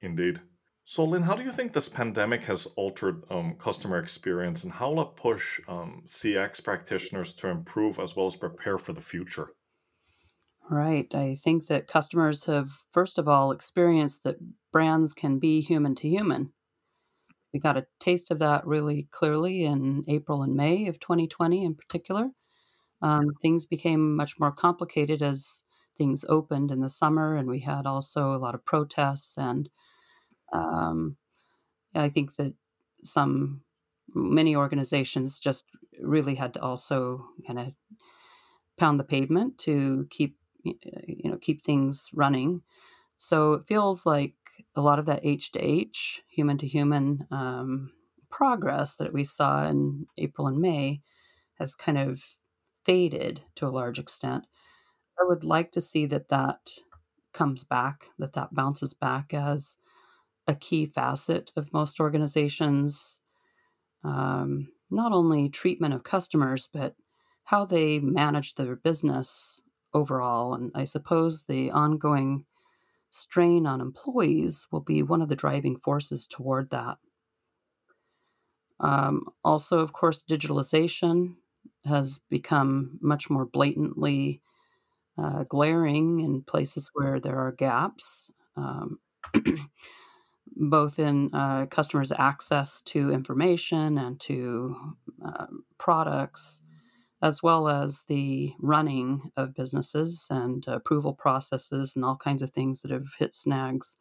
Indeed. 0.00 0.40
So, 0.84 1.04
Lynn, 1.04 1.22
how 1.22 1.34
do 1.34 1.44
you 1.44 1.52
think 1.52 1.72
this 1.72 1.88
pandemic 1.88 2.44
has 2.44 2.64
altered 2.76 3.22
um, 3.30 3.56
customer 3.58 3.98
experience 3.98 4.64
and 4.64 4.72
how 4.72 4.90
will 4.90 5.02
it 5.02 5.16
push 5.16 5.60
um, 5.68 6.02
CX 6.06 6.64
practitioners 6.64 7.34
to 7.34 7.48
improve 7.48 7.98
as 7.98 8.16
well 8.16 8.26
as 8.26 8.36
prepare 8.36 8.78
for 8.78 8.94
the 8.94 9.00
future? 9.00 9.50
Right. 10.70 11.14
I 11.14 11.34
think 11.34 11.66
that 11.66 11.88
customers 11.88 12.44
have, 12.44 12.70
first 12.92 13.18
of 13.18 13.28
all, 13.28 13.52
experienced 13.52 14.22
that 14.24 14.36
brands 14.72 15.12
can 15.12 15.38
be 15.38 15.60
human 15.60 15.94
to 15.96 16.08
human. 16.08 16.52
We 17.52 17.60
got 17.60 17.76
a 17.76 17.86
taste 18.00 18.30
of 18.30 18.38
that 18.40 18.66
really 18.66 19.08
clearly 19.10 19.64
in 19.64 20.04
April 20.08 20.42
and 20.42 20.54
May 20.54 20.86
of 20.88 21.00
2020 21.00 21.64
in 21.64 21.74
particular. 21.74 22.30
Um, 23.02 23.34
things 23.42 23.66
became 23.66 24.16
much 24.16 24.38
more 24.40 24.52
complicated 24.52 25.22
as 25.22 25.64
things 25.96 26.24
opened 26.28 26.70
in 26.70 26.80
the 26.80 26.90
summer, 26.90 27.36
and 27.36 27.48
we 27.48 27.60
had 27.60 27.86
also 27.86 28.34
a 28.34 28.38
lot 28.38 28.54
of 28.54 28.64
protests. 28.64 29.36
And 29.38 29.70
um, 30.52 31.16
I 31.94 32.08
think 32.08 32.36
that 32.36 32.54
some, 33.04 33.62
many 34.14 34.56
organizations 34.56 35.40
just 35.40 35.66
really 36.00 36.36
had 36.36 36.54
to 36.54 36.62
also 36.62 37.26
kind 37.46 37.58
of 37.58 37.72
pound 38.78 39.00
the 39.00 39.04
pavement 39.04 39.58
to 39.58 40.06
keep, 40.10 40.36
you 40.62 41.30
know, 41.30 41.38
keep 41.38 41.62
things 41.62 42.08
running. 42.14 42.62
So 43.16 43.54
it 43.54 43.66
feels 43.66 44.06
like 44.06 44.34
a 44.74 44.80
lot 44.80 44.98
of 44.98 45.06
that 45.06 45.20
H 45.22 45.52
to 45.52 45.60
H, 45.60 46.22
human 46.28 46.58
to 46.58 46.66
human 46.66 47.26
um, 47.30 47.92
progress 48.30 48.96
that 48.96 49.12
we 49.12 49.24
saw 49.24 49.66
in 49.66 50.06
April 50.16 50.46
and 50.46 50.58
May 50.58 51.00
has 51.58 51.74
kind 51.74 51.98
of 51.98 52.20
faded 52.84 53.42
to 53.56 53.66
a 53.66 53.70
large 53.70 53.98
extent. 53.98 54.46
I 55.20 55.24
would 55.24 55.44
like 55.44 55.72
to 55.72 55.80
see 55.80 56.06
that 56.06 56.28
that 56.28 56.70
comes 57.32 57.64
back, 57.64 58.06
that 58.18 58.34
that 58.34 58.54
bounces 58.54 58.94
back 58.94 59.34
as 59.34 59.76
a 60.46 60.54
key 60.54 60.86
facet 60.86 61.52
of 61.56 61.72
most 61.72 62.00
organizations. 62.00 63.20
Um, 64.04 64.68
not 64.90 65.12
only 65.12 65.48
treatment 65.48 65.92
of 65.92 66.04
customers, 66.04 66.68
but 66.72 66.94
how 67.44 67.64
they 67.64 67.98
manage 67.98 68.54
their 68.54 68.76
business 68.76 69.60
overall. 69.92 70.54
And 70.54 70.70
I 70.74 70.84
suppose 70.84 71.44
the 71.44 71.70
ongoing 71.70 72.44
strain 73.10 73.66
on 73.66 73.80
employees 73.80 74.66
will 74.70 74.80
be 74.80 75.02
one 75.02 75.22
of 75.22 75.28
the 75.28 75.36
driving 75.36 75.76
forces 75.78 76.26
toward 76.26 76.70
that. 76.70 76.98
Um, 78.80 79.26
also, 79.44 79.80
of 79.80 79.92
course, 79.92 80.22
digitalization 80.22 81.36
has 81.84 82.20
become 82.30 82.98
much 83.00 83.28
more 83.30 83.44
blatantly 83.46 84.40
uh, 85.18 85.44
glaring 85.44 86.20
in 86.20 86.42
places 86.42 86.90
where 86.94 87.20
there 87.20 87.38
are 87.38 87.52
gaps, 87.52 88.30
um, 88.56 89.00
both 90.56 90.98
in 90.98 91.30
uh, 91.34 91.66
customers' 91.66 92.12
access 92.12 92.80
to 92.82 93.12
information 93.12 93.98
and 93.98 94.20
to 94.20 94.76
uh, 95.24 95.46
products, 95.78 96.62
as 97.20 97.42
well 97.42 97.68
as 97.68 98.04
the 98.08 98.52
running 98.60 99.30
of 99.36 99.54
businesses 99.54 100.26
and 100.30 100.64
approval 100.68 101.12
processes 101.12 101.96
and 101.96 102.04
all 102.04 102.16
kinds 102.16 102.42
of 102.42 102.50
things 102.50 102.80
that 102.82 102.90
have 102.90 103.14
hit 103.18 103.34
snags 103.34 103.96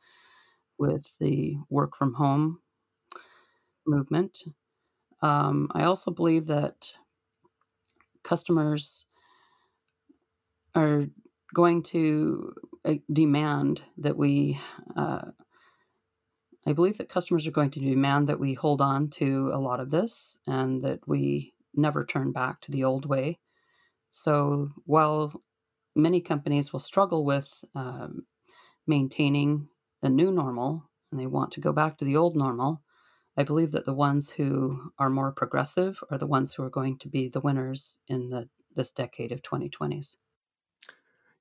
with 0.78 1.18
the 1.20 1.58
work 1.70 1.96
from 1.96 2.14
home 2.14 2.60
movement. 3.86 4.44
Um, 5.22 5.70
I 5.74 5.84
also 5.84 6.12
believe 6.12 6.48
that 6.48 6.94
customers 8.24 9.06
are 10.76 11.06
going 11.54 11.82
to 11.82 12.54
uh, 12.86 12.96
demand 13.12 13.82
that 13.98 14.18
we 14.18 14.60
uh, 14.96 15.32
I 16.68 16.74
believe 16.74 16.98
that 16.98 17.08
customers 17.08 17.48
are 17.48 17.52
going 17.52 17.72
to 17.72 17.80
demand 17.80 18.28
that 18.28 18.42
we 18.42 18.54
hold 18.54 18.82
on 18.82 19.10
to 19.12 19.52
a 19.54 19.58
lot 19.58 19.80
of 19.80 19.90
this 19.90 20.38
and 20.46 20.82
that 20.82 21.08
we 21.08 21.54
never 21.74 22.06
turn 22.06 22.32
back 22.32 22.62
to 22.62 22.72
the 22.72 22.84
old 22.84 23.06
way. 23.06 23.40
So 24.12 24.72
while 24.86 25.44
many 25.96 26.22
companies 26.22 26.72
will 26.72 26.80
struggle 26.80 27.26
with 27.26 27.64
um, 27.76 28.26
maintaining 28.86 29.70
the 30.02 30.10
new 30.10 30.32
normal 30.32 30.90
and 31.12 31.20
they 31.20 31.28
want 31.28 31.52
to 31.54 31.62
go 31.62 31.72
back 31.72 31.98
to 31.98 32.06
the 32.06 32.18
old 32.18 32.36
normal, 32.36 32.82
I 33.38 33.44
believe 33.44 33.72
that 33.72 33.86
the 33.86 33.94
ones 33.94 34.32
who 34.32 34.92
are 34.98 35.10
more 35.10 35.32
progressive 35.32 36.04
are 36.10 36.18
the 36.18 36.28
ones 36.28 36.54
who 36.54 36.64
are 36.64 36.70
going 36.70 36.98
to 37.00 37.08
be 37.08 37.30
the 37.30 37.40
winners 37.40 38.00
in 38.08 38.30
the 38.30 38.50
this 38.76 38.92
decade 38.92 39.32
of 39.32 39.42
2020s. 39.42 40.18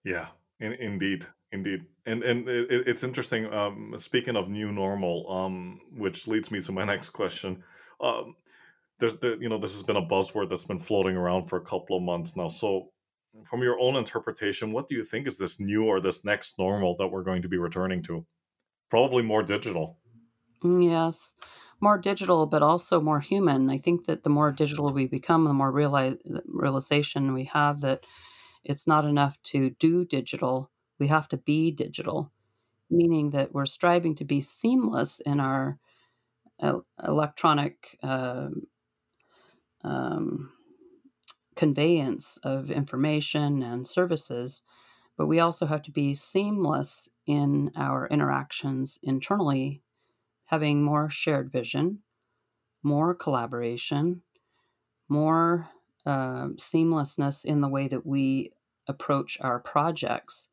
Yeah, 0.04 0.28
in, 0.58 0.72
indeed, 0.74 1.26
indeed, 1.52 1.84
and 2.06 2.22
and 2.22 2.48
it, 2.48 2.86
it's 2.86 3.02
interesting. 3.02 3.52
Um, 3.52 3.94
speaking 3.98 4.36
of 4.36 4.48
new 4.48 4.72
normal, 4.72 5.30
um, 5.30 5.80
which 5.92 6.26
leads 6.26 6.50
me 6.50 6.60
to 6.62 6.72
my 6.72 6.84
next 6.92 7.10
question. 7.10 7.62
Um, 8.00 8.36
there's, 8.98 9.14
there, 9.18 9.40
you 9.40 9.48
know, 9.48 9.58
this 9.58 9.74
has 9.74 9.82
been 9.82 9.96
a 9.96 10.06
buzzword 10.06 10.48
that's 10.48 10.64
been 10.64 10.78
floating 10.78 11.16
around 11.16 11.46
for 11.46 11.56
a 11.56 11.64
couple 11.64 11.96
of 11.96 12.02
months 12.02 12.36
now. 12.36 12.48
So, 12.48 12.90
from 13.44 13.62
your 13.62 13.78
own 13.78 13.96
interpretation, 13.96 14.72
what 14.72 14.88
do 14.88 14.94
you 14.94 15.04
think 15.04 15.26
is 15.26 15.36
this 15.36 15.60
new 15.60 15.84
or 15.84 16.00
this 16.00 16.24
next 16.24 16.58
normal 16.58 16.96
that 16.96 17.08
we're 17.08 17.22
going 17.22 17.42
to 17.42 17.48
be 17.48 17.58
returning 17.58 18.02
to? 18.04 18.24
Probably 18.88 19.22
more 19.22 19.42
digital. 19.42 19.98
Mm, 20.64 20.90
yes 20.90 21.34
more 21.80 21.98
digital, 21.98 22.46
but 22.46 22.62
also 22.62 23.00
more 23.00 23.20
human. 23.20 23.70
I 23.70 23.78
think 23.78 24.06
that 24.06 24.22
the 24.22 24.30
more 24.30 24.50
digital 24.50 24.92
we 24.92 25.06
become, 25.06 25.44
the 25.44 25.52
more 25.52 25.70
realization 25.70 27.34
we 27.34 27.44
have 27.44 27.80
that 27.82 28.04
it's 28.64 28.86
not 28.86 29.04
enough 29.04 29.40
to 29.44 29.70
do 29.78 30.04
digital. 30.04 30.70
We 30.98 31.08
have 31.08 31.28
to 31.28 31.36
be 31.36 31.70
digital, 31.70 32.32
meaning 32.90 33.30
that 33.30 33.52
we're 33.52 33.66
striving 33.66 34.14
to 34.16 34.24
be 34.24 34.40
seamless 34.40 35.20
in 35.20 35.40
our 35.40 35.78
electronic 37.06 37.98
uh, 38.02 38.48
um, 39.86 40.52
conveyance 41.54 42.38
of 42.42 42.70
information 42.70 43.62
and 43.62 43.86
services, 43.86 44.62
but 45.16 45.26
we 45.26 45.40
also 45.40 45.66
have 45.66 45.82
to 45.82 45.90
be 45.90 46.14
seamless 46.14 47.08
in 47.26 47.72
our 47.76 48.06
interactions 48.08 48.98
internally 49.02 49.82
having 50.46 50.82
more 50.82 51.10
shared 51.10 51.50
vision, 51.50 52.00
more 52.82 53.14
collaboration, 53.14 54.22
more 55.08 55.68
uh, 56.04 56.48
seamlessness 56.56 57.44
in 57.44 57.60
the 57.60 57.68
way 57.68 57.88
that 57.88 58.06
we 58.06 58.52
approach 58.86 59.38
our 59.40 59.58
projects. 59.58 60.48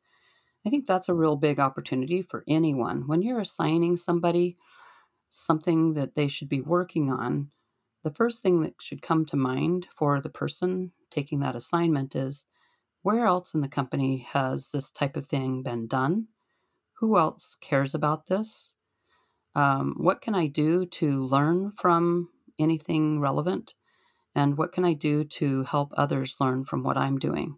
I 0.66 0.70
think 0.70 0.86
that's 0.86 1.08
a 1.08 1.14
real 1.14 1.36
big 1.36 1.60
opportunity 1.60 2.22
for 2.22 2.42
anyone. 2.48 3.06
When 3.06 3.22
you're 3.22 3.40
assigning 3.40 3.96
somebody 3.96 4.56
something 5.28 5.94
that 5.94 6.14
they 6.14 6.28
should 6.28 6.48
be 6.48 6.60
working 6.60 7.10
on, 7.10 7.50
the 8.04 8.12
first 8.12 8.42
thing 8.42 8.62
that 8.62 8.74
should 8.80 9.02
come 9.02 9.24
to 9.26 9.36
mind 9.36 9.88
for 9.96 10.20
the 10.20 10.28
person 10.28 10.92
taking 11.10 11.40
that 11.40 11.56
assignment 11.56 12.14
is 12.14 12.44
where 13.02 13.26
else 13.26 13.54
in 13.54 13.60
the 13.60 13.68
company 13.68 14.26
has 14.32 14.70
this 14.70 14.90
type 14.90 15.16
of 15.16 15.26
thing 15.26 15.62
been 15.62 15.86
done? 15.86 16.28
Who 17.00 17.18
else 17.18 17.56
cares 17.60 17.94
about 17.94 18.26
this? 18.26 18.74
Um, 19.54 19.94
what 19.98 20.20
can 20.20 20.34
I 20.34 20.46
do 20.46 20.86
to 20.86 21.24
learn 21.24 21.72
from 21.72 22.28
anything 22.58 23.20
relevant? 23.20 23.74
And 24.34 24.58
what 24.58 24.72
can 24.72 24.84
I 24.84 24.94
do 24.94 25.24
to 25.24 25.62
help 25.64 25.92
others 25.96 26.36
learn 26.40 26.64
from 26.64 26.82
what 26.82 26.96
I'm 26.96 27.18
doing? 27.18 27.56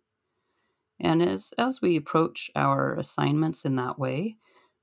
And 1.01 1.23
as, 1.23 1.53
as 1.59 1.81
we 1.83 1.97
approach 1.97 2.51
our 2.55 2.95
assignments 2.95 3.65
in 3.65 3.77
that 3.77 3.99
way, 3.99 4.37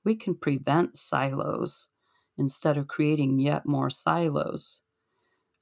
we 0.03 0.15
can 0.15 0.35
prevent 0.35 0.97
silos 0.97 1.89
instead 2.37 2.77
of 2.77 2.87
creating 2.87 3.39
yet 3.39 3.65
more 3.65 3.89
silos. 3.89 4.81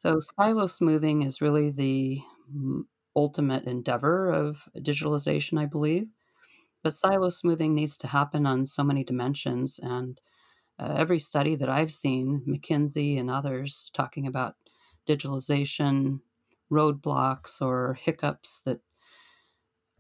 So, 0.01 0.19
silo 0.19 0.67
smoothing 0.67 1.21
is 1.21 1.41
really 1.41 1.71
the 1.71 2.21
ultimate 3.15 3.65
endeavor 3.65 4.31
of 4.31 4.67
digitalization, 4.77 5.59
I 5.59 5.65
believe. 5.65 6.07
But 6.83 6.93
silo 6.95 7.29
smoothing 7.29 7.75
needs 7.75 7.97
to 7.99 8.07
happen 8.07 8.45
on 8.47 8.65
so 8.65 8.83
many 8.83 9.03
dimensions. 9.03 9.79
And 9.81 10.21
uh, 10.79 10.95
every 10.97 11.19
study 11.19 11.55
that 11.57 11.69
I've 11.69 11.91
seen, 11.93 12.43
McKinsey 12.47 13.19
and 13.19 13.29
others 13.31 13.91
talking 13.93 14.27
about 14.27 14.55
digitalization 15.07 16.21
roadblocks 16.71 17.61
or 17.61 17.95
hiccups 17.95 18.61
that 18.65 18.81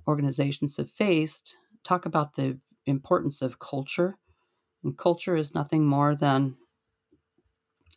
organizations 0.07 0.77
have 0.77 0.89
faced, 0.91 1.57
talk 1.83 2.05
about 2.05 2.35
the 2.35 2.59
importance 2.85 3.41
of 3.41 3.59
culture. 3.59 4.17
And 4.83 4.97
culture 4.97 5.35
is 5.37 5.55
nothing 5.55 5.85
more 5.87 6.15
than 6.15 6.57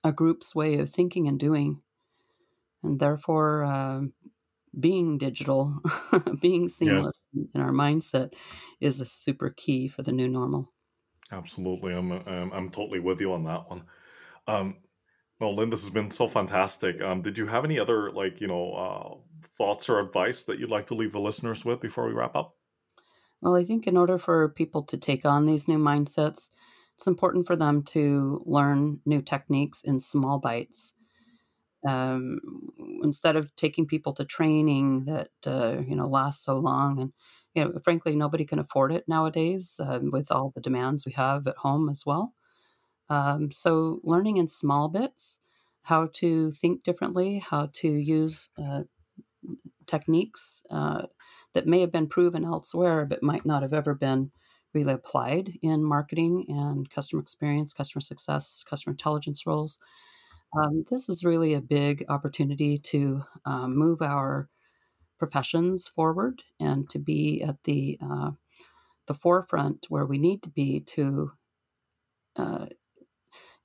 a 0.05 0.13
group's 0.13 0.55
way 0.55 0.79
of 0.79 0.89
thinking 0.89 1.27
and 1.27 1.39
doing. 1.41 1.83
And 2.85 3.01
therefore, 3.01 3.65
uh, 3.65 4.03
being 4.79 5.19
digital, 5.19 5.81
being 6.41 6.69
seamless 6.69 7.09
yes. 7.33 7.47
in 7.55 7.61
our 7.61 7.73
mindset 7.73 8.35
is 8.81 9.01
a 9.01 9.07
super 9.07 9.51
key 9.51 9.89
for 9.89 10.03
the 10.03 10.13
new 10.13 10.29
normal. 10.29 10.73
Absolutely, 11.33 11.95
I'm 11.95 12.13
I'm, 12.13 12.53
I'm 12.53 12.69
totally 12.69 13.01
with 13.01 13.21
you 13.21 13.33
on 13.33 13.45
that 13.45 13.69
one. 13.69 13.83
Um, 14.47 14.77
Well, 15.41 15.55
Lynn, 15.55 15.71
this 15.71 15.83
has 15.83 15.91
been 15.91 16.11
so 16.11 16.29
fantastic. 16.29 17.03
Um, 17.03 17.23
did 17.23 17.37
you 17.37 17.47
have 17.47 17.65
any 17.65 17.79
other 17.79 18.11
like 18.11 18.41
you 18.41 18.47
know 18.47 18.73
uh, 18.73 19.15
thoughts 19.57 19.89
or 19.89 20.01
advice 20.01 20.45
that 20.45 20.59
you'd 20.59 20.71
like 20.71 20.87
to 20.89 20.95
leave 20.95 21.13
the 21.13 21.21
listeners 21.21 21.65
with 21.65 21.81
before 21.81 22.07
we 22.07 22.13
wrap 22.13 22.37
up? 22.37 22.57
Well, 23.41 23.57
I 23.57 23.65
think 23.65 23.87
in 23.87 23.97
order 23.97 24.19
for 24.19 24.49
people 24.49 24.83
to 24.85 24.97
take 24.97 25.25
on 25.25 25.45
these 25.45 25.69
new 25.69 25.79
mindsets, 25.79 26.51
it's 26.97 27.07
important 27.07 27.47
for 27.47 27.57
them 27.57 27.83
to 27.85 28.43
learn 28.47 29.01
new 29.05 29.21
techniques 29.21 29.83
in 29.83 30.01
small 30.01 30.39
bites. 30.39 30.95
Um, 31.87 32.41
instead 33.03 33.37
of 33.37 33.55
taking 33.57 33.87
people 33.87 34.15
to 34.15 34.25
training 34.25 35.05
that 35.05 35.29
uh, 35.47 35.83
you 35.87 35.95
know 35.97 36.09
lasts 36.09 36.45
so 36.45 36.57
long, 36.59 37.01
and 37.01 37.13
you 37.55 37.65
know, 37.65 37.79
frankly, 37.85 38.17
nobody 38.17 38.45
can 38.47 38.59
afford 38.59 38.93
it 38.93 39.05
nowadays 39.07 39.79
um, 39.81 40.11
with 40.11 40.31
all 40.33 40.51
the 40.55 40.61
demands 40.63 41.05
we 41.07 41.13
have 41.13 41.47
at 41.47 41.59
home 41.59 41.89
as 41.91 42.05
well. 42.07 42.35
Um, 43.09 43.53
so, 43.53 44.01
learning 44.05 44.39
in 44.39 44.49
small 44.49 44.89
bits 44.89 45.39
how 45.83 46.09
to 46.15 46.51
think 46.53 46.85
differently, 46.85 47.39
how 47.41 47.71
to 47.75 47.89
use 47.89 48.49
uh, 48.63 48.85
techniques 49.87 50.63
uh, 50.71 51.03
that 51.53 51.67
may 51.67 51.81
have 51.81 51.93
been 51.93 52.07
proven 52.09 52.45
elsewhere 52.45 53.05
but 53.05 53.23
might 53.23 53.45
not 53.47 53.63
have 53.63 53.73
ever 53.73 53.95
been 53.95 54.31
really 54.73 54.93
applied 54.93 55.53
in 55.63 55.85
marketing 55.85 56.45
and 56.49 56.91
customer 56.91 57.23
experience, 57.23 57.73
customer 57.73 58.01
success, 58.01 58.65
customer 58.69 58.93
intelligence 58.93 59.47
roles. 59.47 59.79
Um, 60.57 60.85
this 60.91 61.09
is 61.09 61.25
really 61.25 61.55
a 61.55 61.61
big 61.61 62.05
opportunity 62.09 62.79
to 62.79 63.23
um, 63.45 63.77
move 63.77 64.03
our 64.03 64.49
professions 65.19 65.89
forward 65.89 66.43
and 66.61 66.89
to 66.91 66.99
be 66.99 67.43
at 67.43 67.57
the 67.65 67.99
uh, 68.03 68.33
the 69.07 69.15
forefront 69.15 69.87
where 69.89 70.07
we 70.07 70.19
need 70.19 70.43
to 70.43 70.49
be 70.51 70.81
to 70.81 71.33
uh, 72.37 72.67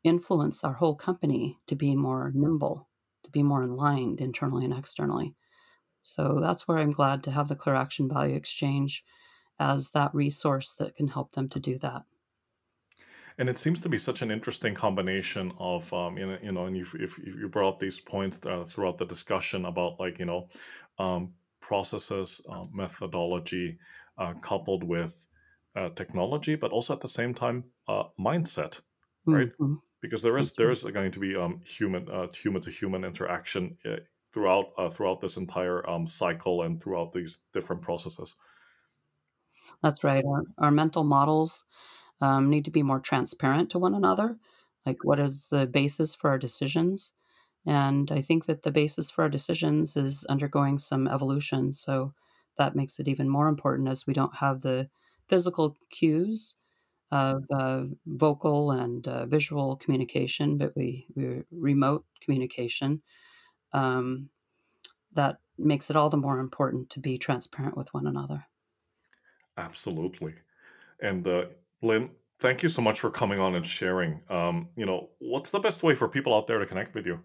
influence 0.04 0.64
our 0.64 0.74
whole 0.74 0.96
company 0.96 1.60
to 1.68 1.76
be 1.76 1.96
more 1.96 2.32
nimble, 2.34 2.90
to 3.24 3.32
be 3.32 3.44
more 3.44 3.64
aligned 3.64 4.20
internally 4.20 4.66
and 4.66 4.74
externally. 4.74 5.36
So 6.02 6.40
that's 6.42 6.68
where 6.68 6.78
I'm 6.78 6.92
glad 6.92 7.24
to 7.24 7.32
have 7.32 7.48
the 7.48 7.56
Clear 7.56 7.76
Action 7.76 8.10
Value 8.10 8.36
Exchange 8.36 9.04
as 9.60 9.92
that 9.92 10.14
resource 10.14 10.76
that 10.80 10.96
can 10.96 11.10
help 11.10 11.34
them 11.34 11.50
to 11.50 11.60
do 11.60 11.78
that. 11.80 12.04
And 13.40 13.48
it 13.48 13.58
seems 13.58 13.80
to 13.82 13.90
be 13.90 13.98
such 13.98 14.22
an 14.22 14.32
interesting 14.32 14.76
combination 14.76 15.54
of, 15.58 15.92
um, 15.94 16.18
you 16.18 16.28
know, 16.28 16.38
you 16.44 16.52
know, 16.52 16.66
and 16.66 16.76
if, 16.76 16.94
if 16.96 17.18
you 17.18 17.48
brought 17.48 17.70
up 17.70 17.80
these 17.80 17.98
points 17.98 18.38
uh, 18.46 18.66
throughout 18.68 18.98
the 18.98 19.06
discussion 19.06 19.66
about 19.66 19.98
like, 19.98 20.20
you 20.20 20.26
know, 20.26 20.50
um, 21.00 21.34
processes, 21.62 22.42
uh, 22.52 22.66
methodology, 22.74 23.80
uh, 24.18 24.34
coupled 24.42 24.84
with 24.84 25.30
uh, 25.78 25.88
technology, 25.96 26.56
but 26.56 26.72
also 26.72 26.94
at 26.94 27.00
the 27.00 27.08
same 27.08 27.34
time, 27.34 27.64
uh, 27.88 28.04
mindset, 28.20 28.82
right? 29.26 29.52
Mm-hmm. 29.54 29.76
Because 30.02 30.22
there 30.22 30.38
is 30.38 30.54
there 30.54 30.70
is 30.70 30.84
going 30.84 31.12
to 31.12 31.20
be 31.20 31.36
um, 31.36 31.62
human 31.64 32.08
human 32.34 32.62
to 32.62 32.70
human 32.70 33.06
interaction 33.06 33.78
throughout 34.34 34.74
uh, 34.78 34.90
throughout 34.90 35.22
this 35.22 35.38
entire 35.38 35.88
um, 35.90 36.06
cycle 36.06 36.64
and 36.64 36.82
throughout 36.82 37.14
these 37.14 37.40
different 37.54 37.82
processes. 37.82 38.36
That's 39.82 40.04
right. 40.04 40.24
Our, 40.26 40.44
our 40.58 40.72
mental 40.72 41.04
models 41.04 41.64
um, 42.22 42.50
need 42.50 42.66
to 42.66 42.72
be 42.72 42.84
more 42.84 43.00
transparent 43.00 43.70
to 43.72 43.80
one 43.80 43.96
another. 43.96 44.38
Like, 44.86 45.04
what 45.04 45.20
is 45.20 45.48
the 45.48 45.68
basis 45.68 46.16
for 46.16 46.30
our 46.30 46.38
decisions? 46.38 47.14
And 47.66 48.12
I 48.12 48.22
think 48.22 48.46
that 48.46 48.64
the 48.64 48.72
basis 48.72 49.12
for 49.12 49.24
our 49.24 49.30
decisions 49.30 49.96
is 49.98 50.26
undergoing 50.26 50.80
some 50.80 51.08
evolution. 51.08 51.74
So 51.74 52.14
that 52.58 52.76
makes 52.76 53.00
it 53.00 53.08
even 53.08 53.30
more 53.30 53.48
important 53.48 53.90
as 53.90 54.08
we 54.08 54.14
don't 54.14 54.36
have 54.36 54.62
the 54.62 54.90
physical 55.28 55.78
cues 55.92 56.56
of 57.12 57.44
uh, 57.52 57.86
vocal 58.06 58.72
and 58.72 59.08
uh, 59.08 59.26
visual 59.26 59.76
communication, 59.76 60.58
but 60.58 60.76
we, 60.76 61.08
we 61.16 61.44
remote 61.52 62.06
communication 62.22 63.02
um, 63.74 64.30
that 65.14 65.40
makes 65.58 65.90
it 65.90 65.96
all 65.96 66.10
the 66.10 66.18
more 66.18 66.40
important 66.40 66.90
to 66.92 67.00
be 67.00 67.18
transparent 67.18 67.76
with 67.76 67.94
one 67.94 68.08
another. 68.08 68.46
Absolutely. 69.58 70.36
And 71.02 71.28
uh, 71.28 71.46
Lynn, 71.82 72.12
thank 72.40 72.64
you 72.64 72.70
so 72.70 72.82
much 72.82 73.00
for 73.00 73.10
coming 73.10 73.40
on 73.40 73.56
and 73.56 73.66
sharing. 73.66 74.22
Um, 74.30 74.70
you 74.76 74.86
know, 74.86 75.10
what's 75.20 75.50
the 75.50 75.60
best 75.60 75.84
way 75.84 75.96
for 75.96 76.08
people 76.08 76.34
out 76.34 76.48
there 76.48 76.60
to 76.60 76.66
connect 76.66 76.96
with 76.96 77.06
you? 77.06 77.20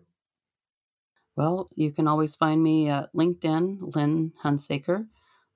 Well, 1.37 1.69
you 1.75 1.93
can 1.93 2.07
always 2.07 2.37
find 2.37 2.62
me 2.62 2.88
at 2.88 3.12
LinkedIn, 3.12 3.95
Lynn 3.97 4.33
Hunsaker, 4.43 5.07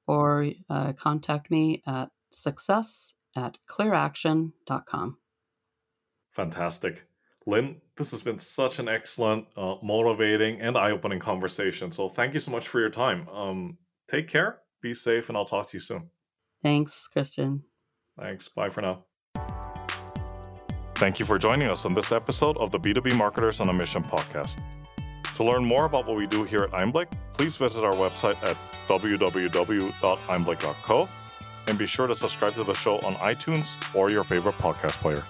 or 0.06 0.46
uh, 0.68 0.92
contact 0.94 1.50
me 1.50 1.82
at 1.86 2.10
success 2.32 3.14
at 3.36 3.58
clearaction.com. 3.68 5.18
Fantastic. 6.32 7.04
Lynn, 7.46 7.80
this 7.96 8.10
has 8.10 8.22
been 8.22 8.38
such 8.38 8.78
an 8.78 8.88
excellent, 8.88 9.46
uh, 9.56 9.76
motivating, 9.82 10.60
and 10.60 10.76
eye 10.76 10.90
opening 10.90 11.18
conversation. 11.18 11.90
So 11.90 12.08
thank 12.08 12.34
you 12.34 12.40
so 12.40 12.50
much 12.50 12.68
for 12.68 12.80
your 12.80 12.90
time. 12.90 13.28
Um, 13.28 13.78
take 14.08 14.28
care, 14.28 14.60
be 14.82 14.92
safe, 14.92 15.28
and 15.28 15.38
I'll 15.38 15.44
talk 15.44 15.68
to 15.68 15.76
you 15.76 15.80
soon. 15.80 16.10
Thanks, 16.62 17.08
Christian. 17.08 17.62
Thanks. 18.18 18.48
Bye 18.48 18.68
for 18.68 18.82
now. 18.82 19.04
Thank 20.96 21.20
you 21.20 21.24
for 21.24 21.38
joining 21.38 21.68
us 21.68 21.84
on 21.84 21.94
this 21.94 22.10
episode 22.10 22.56
of 22.56 22.72
the 22.72 22.80
B2B 22.80 23.16
Marketers 23.16 23.60
on 23.60 23.68
a 23.68 23.72
Mission 23.72 24.02
podcast. 24.02 24.58
To 25.36 25.44
learn 25.44 25.64
more 25.64 25.84
about 25.84 26.08
what 26.08 26.16
we 26.16 26.26
do 26.26 26.42
here 26.42 26.64
at 26.64 26.72
Einblick, 26.72 27.06
please 27.36 27.54
visit 27.54 27.84
our 27.84 27.94
website 27.94 28.42
at 28.42 28.56
www.einblick.co 28.88 31.08
and 31.68 31.78
be 31.78 31.86
sure 31.86 32.08
to 32.08 32.16
subscribe 32.16 32.54
to 32.54 32.64
the 32.64 32.74
show 32.74 32.98
on 33.00 33.14
iTunes 33.16 33.76
or 33.94 34.08
your 34.10 34.24
favorite 34.24 34.56
podcast 34.56 34.94
player. 34.94 35.22